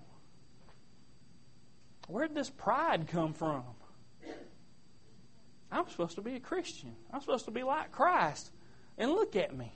Where 2.08 2.28
did 2.28 2.38
this 2.38 2.50
pride 2.50 3.08
come 3.08 3.34
from? 3.34 3.64
I'm 5.74 5.90
supposed 5.90 6.16
to 6.16 6.22
be 6.22 6.36
a 6.36 6.40
Christian. 6.40 6.96
I'm 7.12 7.20
supposed 7.20 7.46
to 7.46 7.52
be 7.52 7.64
like 7.64 7.92
Christ. 7.92 8.52
And 8.98 9.10
look 9.12 9.36
at 9.36 9.56
me. 9.58 9.74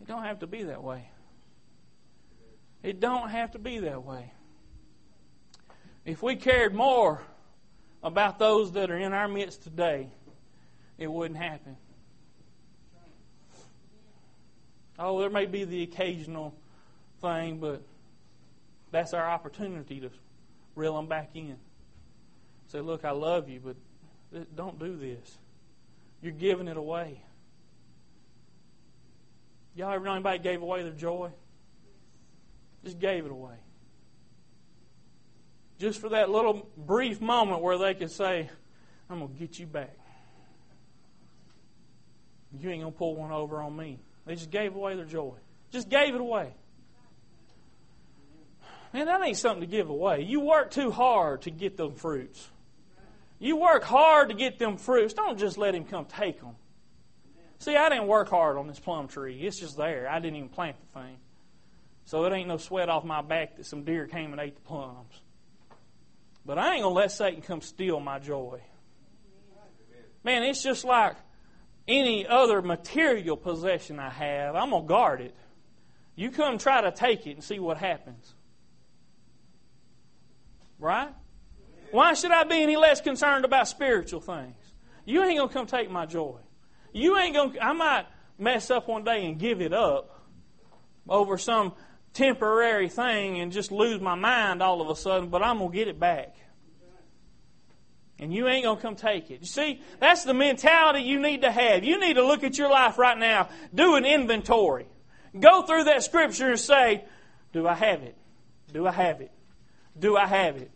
It 0.00 0.06
don't 0.06 0.24
have 0.24 0.38
to 0.38 0.46
be 0.46 0.62
that 0.64 0.82
way. 0.82 1.10
It 2.82 2.98
don't 2.98 3.28
have 3.28 3.52
to 3.52 3.58
be 3.58 3.80
that 3.80 4.02
way. 4.04 4.32
If 6.06 6.22
we 6.22 6.36
cared 6.36 6.74
more 6.74 7.20
about 8.02 8.38
those 8.38 8.72
that 8.72 8.90
are 8.90 8.96
in 8.96 9.12
our 9.12 9.28
midst 9.28 9.62
today, 9.62 10.08
it 10.96 11.12
wouldn't 11.12 11.38
happen. 11.38 11.76
Oh, 14.98 15.20
there 15.20 15.28
may 15.28 15.44
be 15.44 15.64
the 15.64 15.82
occasional 15.82 16.54
thing, 17.20 17.58
but 17.58 17.82
that's 18.92 19.12
our 19.12 19.28
opportunity 19.28 20.00
to 20.00 20.10
reel 20.74 20.96
them 20.96 21.06
back 21.06 21.30
in. 21.34 21.58
Say, 22.68 22.80
look, 22.80 23.04
I 23.04 23.12
love 23.12 23.48
you, 23.48 23.60
but 23.64 23.76
don't 24.54 24.78
do 24.78 24.96
this. 24.96 25.38
You're 26.20 26.32
giving 26.32 26.68
it 26.68 26.76
away. 26.76 27.20
Y'all 29.74 29.92
ever 29.92 30.04
know 30.04 30.14
anybody 30.14 30.38
gave 30.38 30.62
away 30.62 30.82
their 30.82 30.92
joy? 30.92 31.30
Just 32.84 32.98
gave 32.98 33.26
it 33.26 33.30
away. 33.30 33.54
Just 35.78 36.00
for 36.00 36.08
that 36.10 36.30
little 36.30 36.68
brief 36.76 37.20
moment 37.20 37.60
where 37.60 37.76
they 37.76 37.94
could 37.94 38.10
say, 38.10 38.48
I'm 39.10 39.18
going 39.18 39.32
to 39.32 39.38
get 39.38 39.58
you 39.58 39.66
back. 39.66 39.94
You 42.58 42.70
ain't 42.70 42.80
going 42.80 42.92
to 42.92 42.98
pull 42.98 43.16
one 43.16 43.32
over 43.32 43.60
on 43.60 43.76
me. 43.76 43.98
They 44.24 44.34
just 44.34 44.50
gave 44.50 44.74
away 44.74 44.96
their 44.96 45.04
joy. 45.04 45.34
Just 45.70 45.90
gave 45.90 46.14
it 46.14 46.20
away. 46.20 46.54
Man, 48.94 49.06
that 49.06 49.22
ain't 49.22 49.36
something 49.36 49.60
to 49.60 49.66
give 49.66 49.90
away. 49.90 50.22
You 50.22 50.40
work 50.40 50.70
too 50.70 50.90
hard 50.90 51.42
to 51.42 51.50
get 51.50 51.76
them 51.76 51.94
fruits. 51.94 52.48
You 53.38 53.56
work 53.56 53.84
hard 53.84 54.30
to 54.30 54.34
get 54.34 54.58
them 54.58 54.76
fruits. 54.76 55.14
Don't 55.14 55.38
just 55.38 55.58
let 55.58 55.74
him 55.74 55.84
come 55.84 56.06
take 56.06 56.40
them. 56.40 56.56
See, 57.58 57.76
I 57.76 57.88
didn't 57.88 58.06
work 58.06 58.28
hard 58.28 58.56
on 58.56 58.66
this 58.66 58.78
plum 58.78 59.08
tree. 59.08 59.40
It's 59.40 59.58
just 59.58 59.76
there. 59.76 60.08
I 60.08 60.18
didn't 60.20 60.36
even 60.36 60.48
plant 60.48 60.76
the 60.80 61.00
thing. 61.00 61.16
So 62.04 62.24
it 62.24 62.32
ain't 62.32 62.48
no 62.48 62.56
sweat 62.56 62.88
off 62.88 63.04
my 63.04 63.22
back 63.22 63.56
that 63.56 63.66
some 63.66 63.82
deer 63.82 64.06
came 64.06 64.32
and 64.32 64.40
ate 64.40 64.54
the 64.54 64.60
plums. 64.62 65.20
But 66.44 66.58
I 66.58 66.74
ain't 66.74 66.82
going 66.82 66.94
to 66.94 66.98
let 67.00 67.10
Satan 67.10 67.42
come 67.42 67.60
steal 67.60 67.98
my 67.98 68.18
joy. 68.18 68.60
Man, 70.22 70.42
it's 70.44 70.62
just 70.62 70.84
like 70.84 71.16
any 71.88 72.26
other 72.26 72.62
material 72.62 73.36
possession 73.36 73.98
I 73.98 74.10
have. 74.10 74.54
I'm 74.54 74.70
going 74.70 74.82
to 74.82 74.88
guard 74.88 75.20
it. 75.20 75.34
You 76.14 76.30
come 76.30 76.58
try 76.58 76.80
to 76.82 76.92
take 76.92 77.26
it 77.26 77.32
and 77.32 77.44
see 77.44 77.58
what 77.58 77.78
happens. 77.78 78.34
Right? 80.78 81.12
Why 81.96 82.12
should 82.12 82.30
I 82.30 82.44
be 82.44 82.62
any 82.62 82.76
less 82.76 83.00
concerned 83.00 83.46
about 83.46 83.68
spiritual 83.68 84.20
things? 84.20 84.54
You 85.06 85.24
ain't 85.24 85.38
going 85.38 85.48
to 85.48 85.54
come 85.54 85.66
take 85.66 85.90
my 85.90 86.04
joy. 86.04 86.36
You 86.92 87.16
ain't 87.16 87.34
going 87.34 87.52
to, 87.52 87.64
I 87.64 87.72
might 87.72 88.04
mess 88.38 88.70
up 88.70 88.86
one 88.86 89.02
day 89.02 89.24
and 89.24 89.38
give 89.38 89.62
it 89.62 89.72
up 89.72 90.22
over 91.08 91.38
some 91.38 91.72
temporary 92.12 92.90
thing 92.90 93.40
and 93.40 93.50
just 93.50 93.72
lose 93.72 93.98
my 93.98 94.14
mind 94.14 94.62
all 94.62 94.82
of 94.82 94.90
a 94.90 94.94
sudden, 94.94 95.30
but 95.30 95.42
I'm 95.42 95.56
going 95.56 95.70
to 95.70 95.74
get 95.74 95.88
it 95.88 95.98
back. 95.98 96.36
And 98.18 98.30
you 98.30 98.46
ain't 98.46 98.64
going 98.64 98.76
to 98.76 98.82
come 98.82 98.96
take 98.96 99.30
it. 99.30 99.40
You 99.40 99.46
see, 99.46 99.80
that's 99.98 100.24
the 100.24 100.34
mentality 100.34 101.00
you 101.00 101.18
need 101.18 101.40
to 101.42 101.50
have. 101.50 101.82
You 101.82 101.98
need 101.98 102.16
to 102.16 102.26
look 102.26 102.44
at 102.44 102.58
your 102.58 102.68
life 102.68 102.98
right 102.98 103.16
now, 103.16 103.48
do 103.74 103.94
an 103.94 104.04
inventory. 104.04 104.84
Go 105.40 105.62
through 105.62 105.84
that 105.84 106.02
scripture 106.02 106.50
and 106.50 106.60
say, 106.60 107.06
Do 107.54 107.66
I 107.66 107.72
have 107.72 108.02
it? 108.02 108.18
Do 108.70 108.86
I 108.86 108.92
have 108.92 109.22
it? 109.22 109.32
Do 109.98 110.18
I 110.18 110.26
have 110.26 110.58
it? 110.58 110.70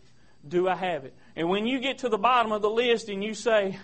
Do 0.47 0.67
I 0.67 0.75
have 0.75 1.05
it? 1.05 1.13
And 1.35 1.49
when 1.49 1.67
you 1.67 1.79
get 1.79 1.99
to 1.99 2.09
the 2.09 2.17
bottom 2.17 2.51
of 2.51 2.61
the 2.61 2.69
list 2.69 3.09
and 3.09 3.23
you 3.23 3.33
say, 3.33 3.79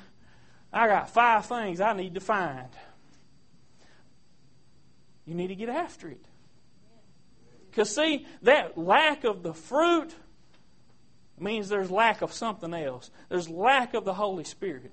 I 0.74 0.88
got 0.88 1.10
five 1.10 1.46
things 1.46 1.80
I 1.80 1.94
need 1.94 2.16
to 2.16 2.20
find, 2.20 2.70
you 5.26 5.36
need 5.36 5.48
to 5.48 5.56
get 5.56 5.70
after 5.70 6.10
it. 6.10 6.26
Because, 7.70 7.94
see, 7.94 8.26
that 8.42 8.78
lack 8.78 9.24
of 9.24 9.44
the 9.44 9.54
fruit 9.54 10.16
means 11.40 11.70
there's 11.70 11.92
lack 11.92 12.22
of 12.22 12.34
something 12.34 12.74
else. 12.74 13.12
There's 13.30 13.50
lack 13.50 13.94
of 13.94 14.04
the 14.04 14.16
Holy 14.16 14.44
Spirit, 14.44 14.92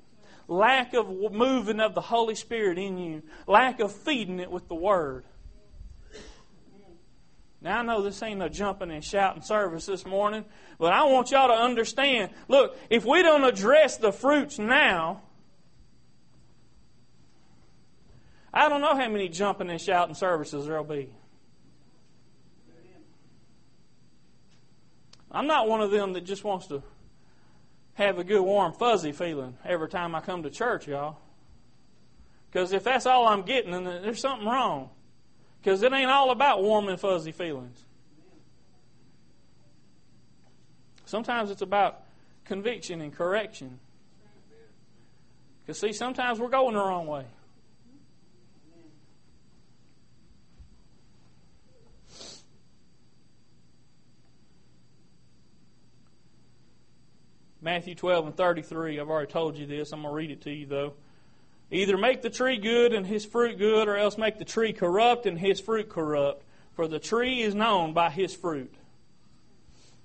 lack 0.48 0.92
of 0.92 1.08
moving 1.32 1.80
of 1.80 1.94
the 1.94 2.02
Holy 2.02 2.34
Spirit 2.34 2.78
in 2.78 2.98
you, 2.98 3.22
lack 3.46 3.80
of 3.80 3.90
feeding 3.90 4.38
it 4.38 4.50
with 4.50 4.68
the 4.68 4.74
Word. 4.74 5.24
Now, 7.64 7.78
I 7.78 7.82
know 7.82 8.02
this 8.02 8.22
ain't 8.22 8.40
no 8.40 8.50
jumping 8.50 8.90
and 8.90 9.02
shouting 9.02 9.40
service 9.40 9.86
this 9.86 10.04
morning, 10.04 10.44
but 10.78 10.92
I 10.92 11.04
want 11.04 11.30
y'all 11.30 11.48
to 11.48 11.54
understand 11.54 12.30
look, 12.46 12.76
if 12.90 13.06
we 13.06 13.22
don't 13.22 13.42
address 13.42 13.96
the 13.96 14.12
fruits 14.12 14.58
now, 14.58 15.22
I 18.52 18.68
don't 18.68 18.82
know 18.82 18.94
how 18.94 19.08
many 19.08 19.30
jumping 19.30 19.70
and 19.70 19.80
shouting 19.80 20.14
services 20.14 20.66
there'll 20.66 20.84
be. 20.84 21.08
I'm 25.32 25.46
not 25.46 25.66
one 25.66 25.80
of 25.80 25.90
them 25.90 26.12
that 26.12 26.24
just 26.26 26.44
wants 26.44 26.66
to 26.66 26.82
have 27.94 28.18
a 28.18 28.24
good, 28.24 28.42
warm, 28.42 28.74
fuzzy 28.74 29.12
feeling 29.12 29.56
every 29.64 29.88
time 29.88 30.14
I 30.14 30.20
come 30.20 30.42
to 30.42 30.50
church, 30.50 30.86
y'all. 30.86 31.16
Because 32.52 32.72
if 32.74 32.84
that's 32.84 33.06
all 33.06 33.26
I'm 33.26 33.42
getting, 33.42 33.72
then 33.72 33.84
there's 33.84 34.20
something 34.20 34.46
wrong. 34.46 34.90
Because 35.64 35.82
it 35.82 35.94
ain't 35.94 36.10
all 36.10 36.30
about 36.30 36.62
warm 36.62 36.88
and 36.88 37.00
fuzzy 37.00 37.32
feelings. 37.32 37.82
Sometimes 41.06 41.50
it's 41.50 41.62
about 41.62 42.02
conviction 42.44 43.00
and 43.00 43.14
correction. 43.14 43.78
Because, 45.62 45.80
see, 45.80 45.94
sometimes 45.94 46.38
we're 46.38 46.48
going 46.48 46.74
the 46.74 46.80
wrong 46.80 47.06
way. 47.06 47.24
Matthew 57.62 57.94
12 57.94 58.26
and 58.26 58.36
33. 58.36 59.00
I've 59.00 59.08
already 59.08 59.32
told 59.32 59.56
you 59.56 59.64
this. 59.64 59.92
I'm 59.92 60.02
going 60.02 60.12
to 60.12 60.14
read 60.14 60.30
it 60.30 60.42
to 60.42 60.52
you, 60.52 60.66
though. 60.66 60.92
Either 61.74 61.98
make 61.98 62.22
the 62.22 62.30
tree 62.30 62.56
good 62.56 62.92
and 62.92 63.04
his 63.04 63.24
fruit 63.24 63.58
good, 63.58 63.88
or 63.88 63.96
else 63.96 64.16
make 64.16 64.38
the 64.38 64.44
tree 64.44 64.72
corrupt 64.72 65.26
and 65.26 65.36
his 65.36 65.58
fruit 65.58 65.88
corrupt. 65.88 66.44
For 66.74 66.86
the 66.86 67.00
tree 67.00 67.42
is 67.42 67.52
known 67.52 67.92
by 67.92 68.10
his 68.10 68.32
fruit. 68.32 68.72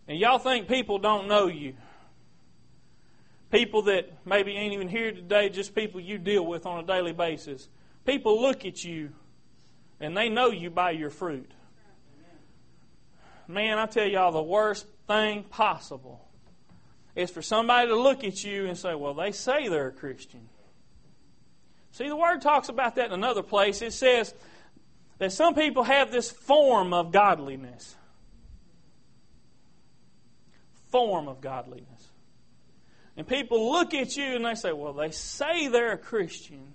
And 0.08 0.18
y'all 0.18 0.40
think 0.40 0.68
people 0.68 0.98
don't 0.98 1.28
know 1.28 1.46
you. 1.46 1.76
People 3.52 3.84
that 3.84 4.12
maybe 4.26 4.54
ain't 4.54 4.74
even 4.74 4.90
here 4.90 5.12
today, 5.12 5.50
just 5.50 5.76
people 5.76 6.02
you 6.02 6.18
deal 6.18 6.44
with 6.44 6.66
on 6.66 6.84
a 6.84 6.88
daily 6.88 7.14
basis. 7.14 7.70
People 8.04 8.42
look 8.42 8.66
at 8.66 8.84
you 8.84 9.12
and 10.00 10.18
they 10.18 10.28
know 10.28 10.50
you 10.50 10.72
by 10.72 10.90
your 10.90 11.12
fruit. 11.12 11.52
Man, 13.48 13.78
I 13.78 13.86
tell 13.86 14.08
y'all 14.08 14.32
the 14.32 14.42
worst 14.42 14.88
thing 15.08 15.44
possible 15.44 16.20
is 17.16 17.30
for 17.30 17.44
somebody 17.44 17.90
to 17.90 17.96
look 17.96 18.24
at 18.24 18.44
you 18.44 18.66
and 18.66 18.76
say, 18.76 18.96
well, 18.96 19.14
they 19.14 19.32
say 19.32 19.68
they're 19.68 19.90
a 19.90 19.92
Christian. 19.92 20.50
See, 21.92 22.08
the 22.08 22.16
Word 22.16 22.42
talks 22.42 22.70
about 22.70 22.96
that 22.96 23.08
in 23.08 23.14
another 23.14 23.44
place. 23.44 23.82
It 23.82 23.94
says 23.94 24.34
that 25.18 25.32
some 25.32 25.56
people 25.56 25.84
have 25.84 26.12
this 26.12 26.32
form 26.32 26.94
of 26.94 27.12
godliness. 27.12 27.96
Form 30.90 31.28
of 31.28 31.42
godliness. 31.42 32.10
And 33.18 33.28
people 33.28 33.72
look 33.72 33.94
at 33.94 34.16
you 34.16 34.36
and 34.36 34.46
they 34.46 34.56
say, 34.56 34.72
well, 34.72 34.94
they 34.94 35.12
say 35.12 35.68
they're 35.68 35.92
a 35.94 35.98
Christian. 35.98 36.74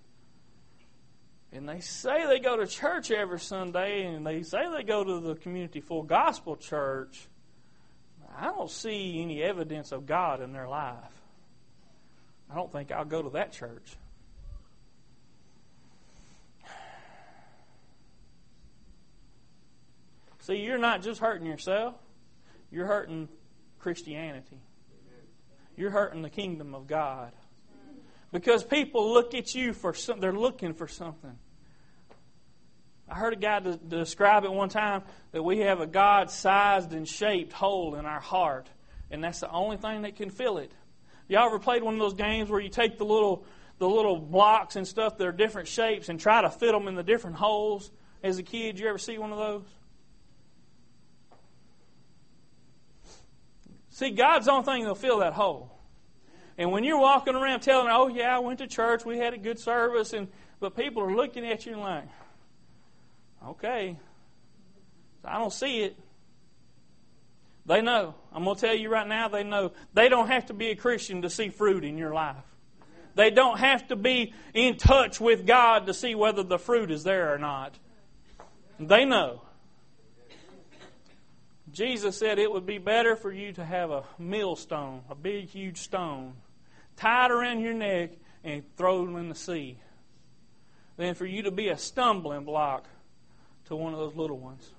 And 1.52 1.68
they 1.68 1.80
say 1.80 2.26
they 2.26 2.40
go 2.40 2.56
to 2.56 2.66
church 2.66 3.10
every 3.10 3.38
Sunday 3.38 4.04
and 4.04 4.26
they 4.26 4.42
say 4.42 4.58
they 4.76 4.82
go 4.82 5.04
to 5.04 5.20
the 5.20 5.36
community 5.36 5.80
full 5.80 6.02
gospel 6.02 6.56
church. 6.56 7.28
I 8.36 8.46
don't 8.46 8.70
see 8.70 9.22
any 9.22 9.42
evidence 9.42 9.92
of 9.92 10.06
God 10.06 10.42
in 10.42 10.52
their 10.52 10.68
life. 10.68 10.96
I 12.50 12.56
don't 12.56 12.70
think 12.70 12.90
I'll 12.92 13.04
go 13.04 13.22
to 13.22 13.30
that 13.30 13.52
church. 13.52 13.96
See, 20.44 20.56
you're 20.56 20.76
not 20.76 21.00
just 21.00 21.22
hurting 21.22 21.46
yourself, 21.46 21.94
you're 22.70 22.84
hurting 22.84 23.30
Christianity. 23.78 24.60
You're 25.74 25.90
hurting 25.90 26.20
the 26.20 26.28
kingdom 26.28 26.74
of 26.74 26.86
God. 26.86 27.32
Because 28.30 28.62
people 28.62 29.14
look 29.14 29.32
at 29.32 29.54
you 29.54 29.72
for 29.72 29.94
something, 29.94 30.20
they're 30.20 30.32
looking 30.32 30.74
for 30.74 30.86
something. 30.86 31.38
I 33.08 33.14
heard 33.14 33.32
a 33.32 33.36
guy 33.36 33.60
describe 33.88 34.44
it 34.44 34.52
one 34.52 34.68
time 34.68 35.04
that 35.32 35.42
we 35.42 35.60
have 35.60 35.80
a 35.80 35.86
God 35.86 36.30
sized 36.30 36.92
and 36.92 37.08
shaped 37.08 37.54
hole 37.54 37.94
in 37.94 38.04
our 38.04 38.20
heart, 38.20 38.68
and 39.10 39.24
that's 39.24 39.40
the 39.40 39.50
only 39.50 39.78
thing 39.78 40.02
that 40.02 40.16
can 40.16 40.28
fill 40.28 40.58
it. 40.58 40.72
Y'all 41.26 41.46
ever 41.46 41.58
played 41.58 41.82
one 41.82 41.94
of 41.94 42.00
those 42.00 42.12
games 42.12 42.50
where 42.50 42.60
you 42.60 42.68
take 42.68 42.98
the 42.98 43.06
little 43.06 43.46
the 43.78 43.88
little 43.88 44.18
blocks 44.18 44.76
and 44.76 44.86
stuff 44.86 45.16
that 45.16 45.26
are 45.26 45.32
different 45.32 45.68
shapes 45.68 46.10
and 46.10 46.20
try 46.20 46.42
to 46.42 46.50
fit 46.50 46.72
them 46.72 46.86
in 46.86 46.96
the 46.96 47.02
different 47.02 47.36
holes? 47.36 47.90
As 48.22 48.36
a 48.36 48.42
kid, 48.42 48.78
you 48.78 48.88
ever 48.88 48.98
see 48.98 49.16
one 49.16 49.32
of 49.32 49.38
those? 49.38 49.64
See, 53.94 54.10
God's 54.10 54.46
the 54.46 54.50
only 54.50 54.64
thing 54.64 54.82
that'll 54.82 54.96
fill 54.96 55.20
that 55.20 55.34
hole. 55.34 55.70
And 56.58 56.72
when 56.72 56.82
you're 56.82 56.98
walking 56.98 57.36
around 57.36 57.60
telling, 57.60 57.86
"Oh 57.92 58.08
yeah, 58.08 58.34
I 58.34 58.40
went 58.40 58.58
to 58.58 58.66
church, 58.66 59.04
we 59.04 59.18
had 59.18 59.34
a 59.34 59.38
good 59.38 59.56
service," 59.56 60.12
and 60.12 60.26
but 60.58 60.76
people 60.76 61.00
are 61.04 61.14
looking 61.14 61.46
at 61.46 61.64
you 61.64 61.74
and 61.74 61.80
like, 61.80 62.04
Okay. 63.46 63.96
I 65.24 65.38
don't 65.38 65.52
see 65.52 65.82
it. 65.82 65.96
They 67.66 67.82
know. 67.82 68.16
I'm 68.32 68.42
going 68.42 68.56
to 68.56 68.60
tell 68.60 68.74
you 68.74 68.88
right 68.88 69.06
now, 69.06 69.28
they 69.28 69.44
know. 69.44 69.70
They 69.92 70.08
don't 70.08 70.26
have 70.26 70.46
to 70.46 70.54
be 70.54 70.70
a 70.70 70.74
Christian 70.74 71.22
to 71.22 71.30
see 71.30 71.48
fruit 71.48 71.84
in 71.84 71.96
your 71.96 72.12
life. 72.12 72.36
They 73.14 73.30
don't 73.30 73.58
have 73.58 73.86
to 73.88 73.96
be 73.96 74.34
in 74.54 74.76
touch 74.76 75.20
with 75.20 75.46
God 75.46 75.86
to 75.86 75.94
see 75.94 76.16
whether 76.16 76.42
the 76.42 76.58
fruit 76.58 76.90
is 76.90 77.04
there 77.04 77.32
or 77.32 77.38
not. 77.38 77.78
They 78.80 79.04
know. 79.04 79.42
Jesus 81.74 82.16
said 82.16 82.38
it 82.38 82.50
would 82.50 82.66
be 82.66 82.78
better 82.78 83.16
for 83.16 83.32
you 83.32 83.52
to 83.54 83.64
have 83.64 83.90
a 83.90 84.04
millstone, 84.16 85.02
a 85.10 85.14
big, 85.16 85.48
huge 85.48 85.78
stone, 85.78 86.34
tied 86.96 87.32
around 87.32 87.60
your 87.60 87.74
neck 87.74 88.10
and 88.44 88.62
thrown 88.76 89.16
in 89.18 89.28
the 89.28 89.34
sea, 89.34 89.78
than 90.96 91.14
for 91.14 91.26
you 91.26 91.42
to 91.42 91.50
be 91.50 91.68
a 91.70 91.76
stumbling 91.76 92.44
block 92.44 92.86
to 93.66 93.74
one 93.74 93.92
of 93.92 93.98
those 93.98 94.14
little 94.14 94.38
ones. 94.38 94.70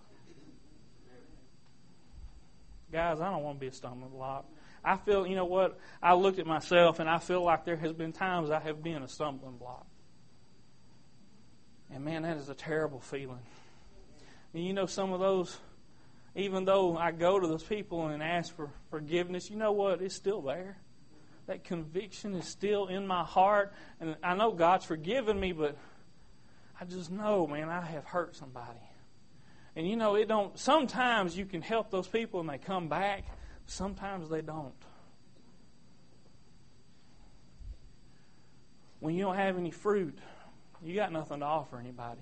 Guys, 2.94 3.20
I 3.20 3.30
don't 3.30 3.44
want 3.44 3.58
to 3.58 3.60
be 3.60 3.68
a 3.68 3.74
stumbling 3.74 4.12
block. 4.12 4.46
I 4.82 4.96
feel, 4.96 5.28
you 5.28 5.36
know 5.36 5.46
what? 5.46 5.78
I 6.02 6.14
looked 6.14 6.40
at 6.40 6.48
myself 6.48 7.00
and 7.00 7.10
I 7.10 7.18
feel 7.18 7.44
like 7.44 7.66
there 7.66 7.76
has 7.76 7.92
been 7.92 8.14
times 8.14 8.52
I 8.52 8.60
have 8.60 8.82
been 8.82 9.04
a 9.04 9.08
stumbling 9.10 9.58
block. 9.58 9.86
And 11.92 12.06
man, 12.06 12.22
that 12.22 12.38
is 12.38 12.48
a 12.48 12.56
terrible 12.56 13.02
feeling. 13.02 13.42
And 14.54 14.64
you 14.64 14.72
know, 14.72 14.86
some 14.86 15.12
of 15.12 15.20
those, 15.20 15.58
even 16.36 16.66
though 16.66 16.98
I 16.98 17.12
go 17.12 17.40
to 17.40 17.48
those 17.48 17.64
people 17.64 18.08
and 18.08 18.22
ask 18.22 18.54
for 18.54 18.70
forgiveness, 18.90 19.50
you 19.50 19.56
know 19.56 19.72
what? 19.72 20.02
It's 20.02 20.16
still 20.16 20.42
there. 20.42 20.78
That 21.48 21.64
conviction 21.64 22.36
is 22.36 22.46
still 22.46 22.88
in 22.88 23.08
my 23.08 23.24
heart. 23.24 23.74
And 24.02 24.18
I 24.22 24.36
know 24.36 24.52
God's 24.52 24.84
forgiven 24.84 25.40
me, 25.40 25.54
but 25.54 25.78
I 26.80 26.86
just 26.86 27.10
know, 27.10 27.48
man, 27.48 27.70
I 27.70 27.82
have 27.82 28.04
hurt 28.04 28.36
somebody. 28.36 28.80
And 29.78 29.88
you 29.88 29.96
know, 29.96 30.16
it 30.16 30.28
don't 30.28 30.58
sometimes 30.58 31.38
you 31.38 31.46
can 31.46 31.62
help 31.62 31.90
those 31.90 32.08
people 32.08 32.40
and 32.40 32.50
they 32.50 32.58
come 32.58 32.90
back, 32.90 33.24
sometimes 33.66 34.30
they 34.30 34.42
don't. 34.42 34.74
When 39.00 39.16
you 39.16 39.24
don't 39.24 39.36
have 39.36 39.58
any 39.58 39.72
fruit, 39.72 40.18
you 40.84 40.96
got 40.96 41.12
nothing 41.12 41.40
to 41.40 41.46
offer 41.46 41.78
anybody. 41.78 42.22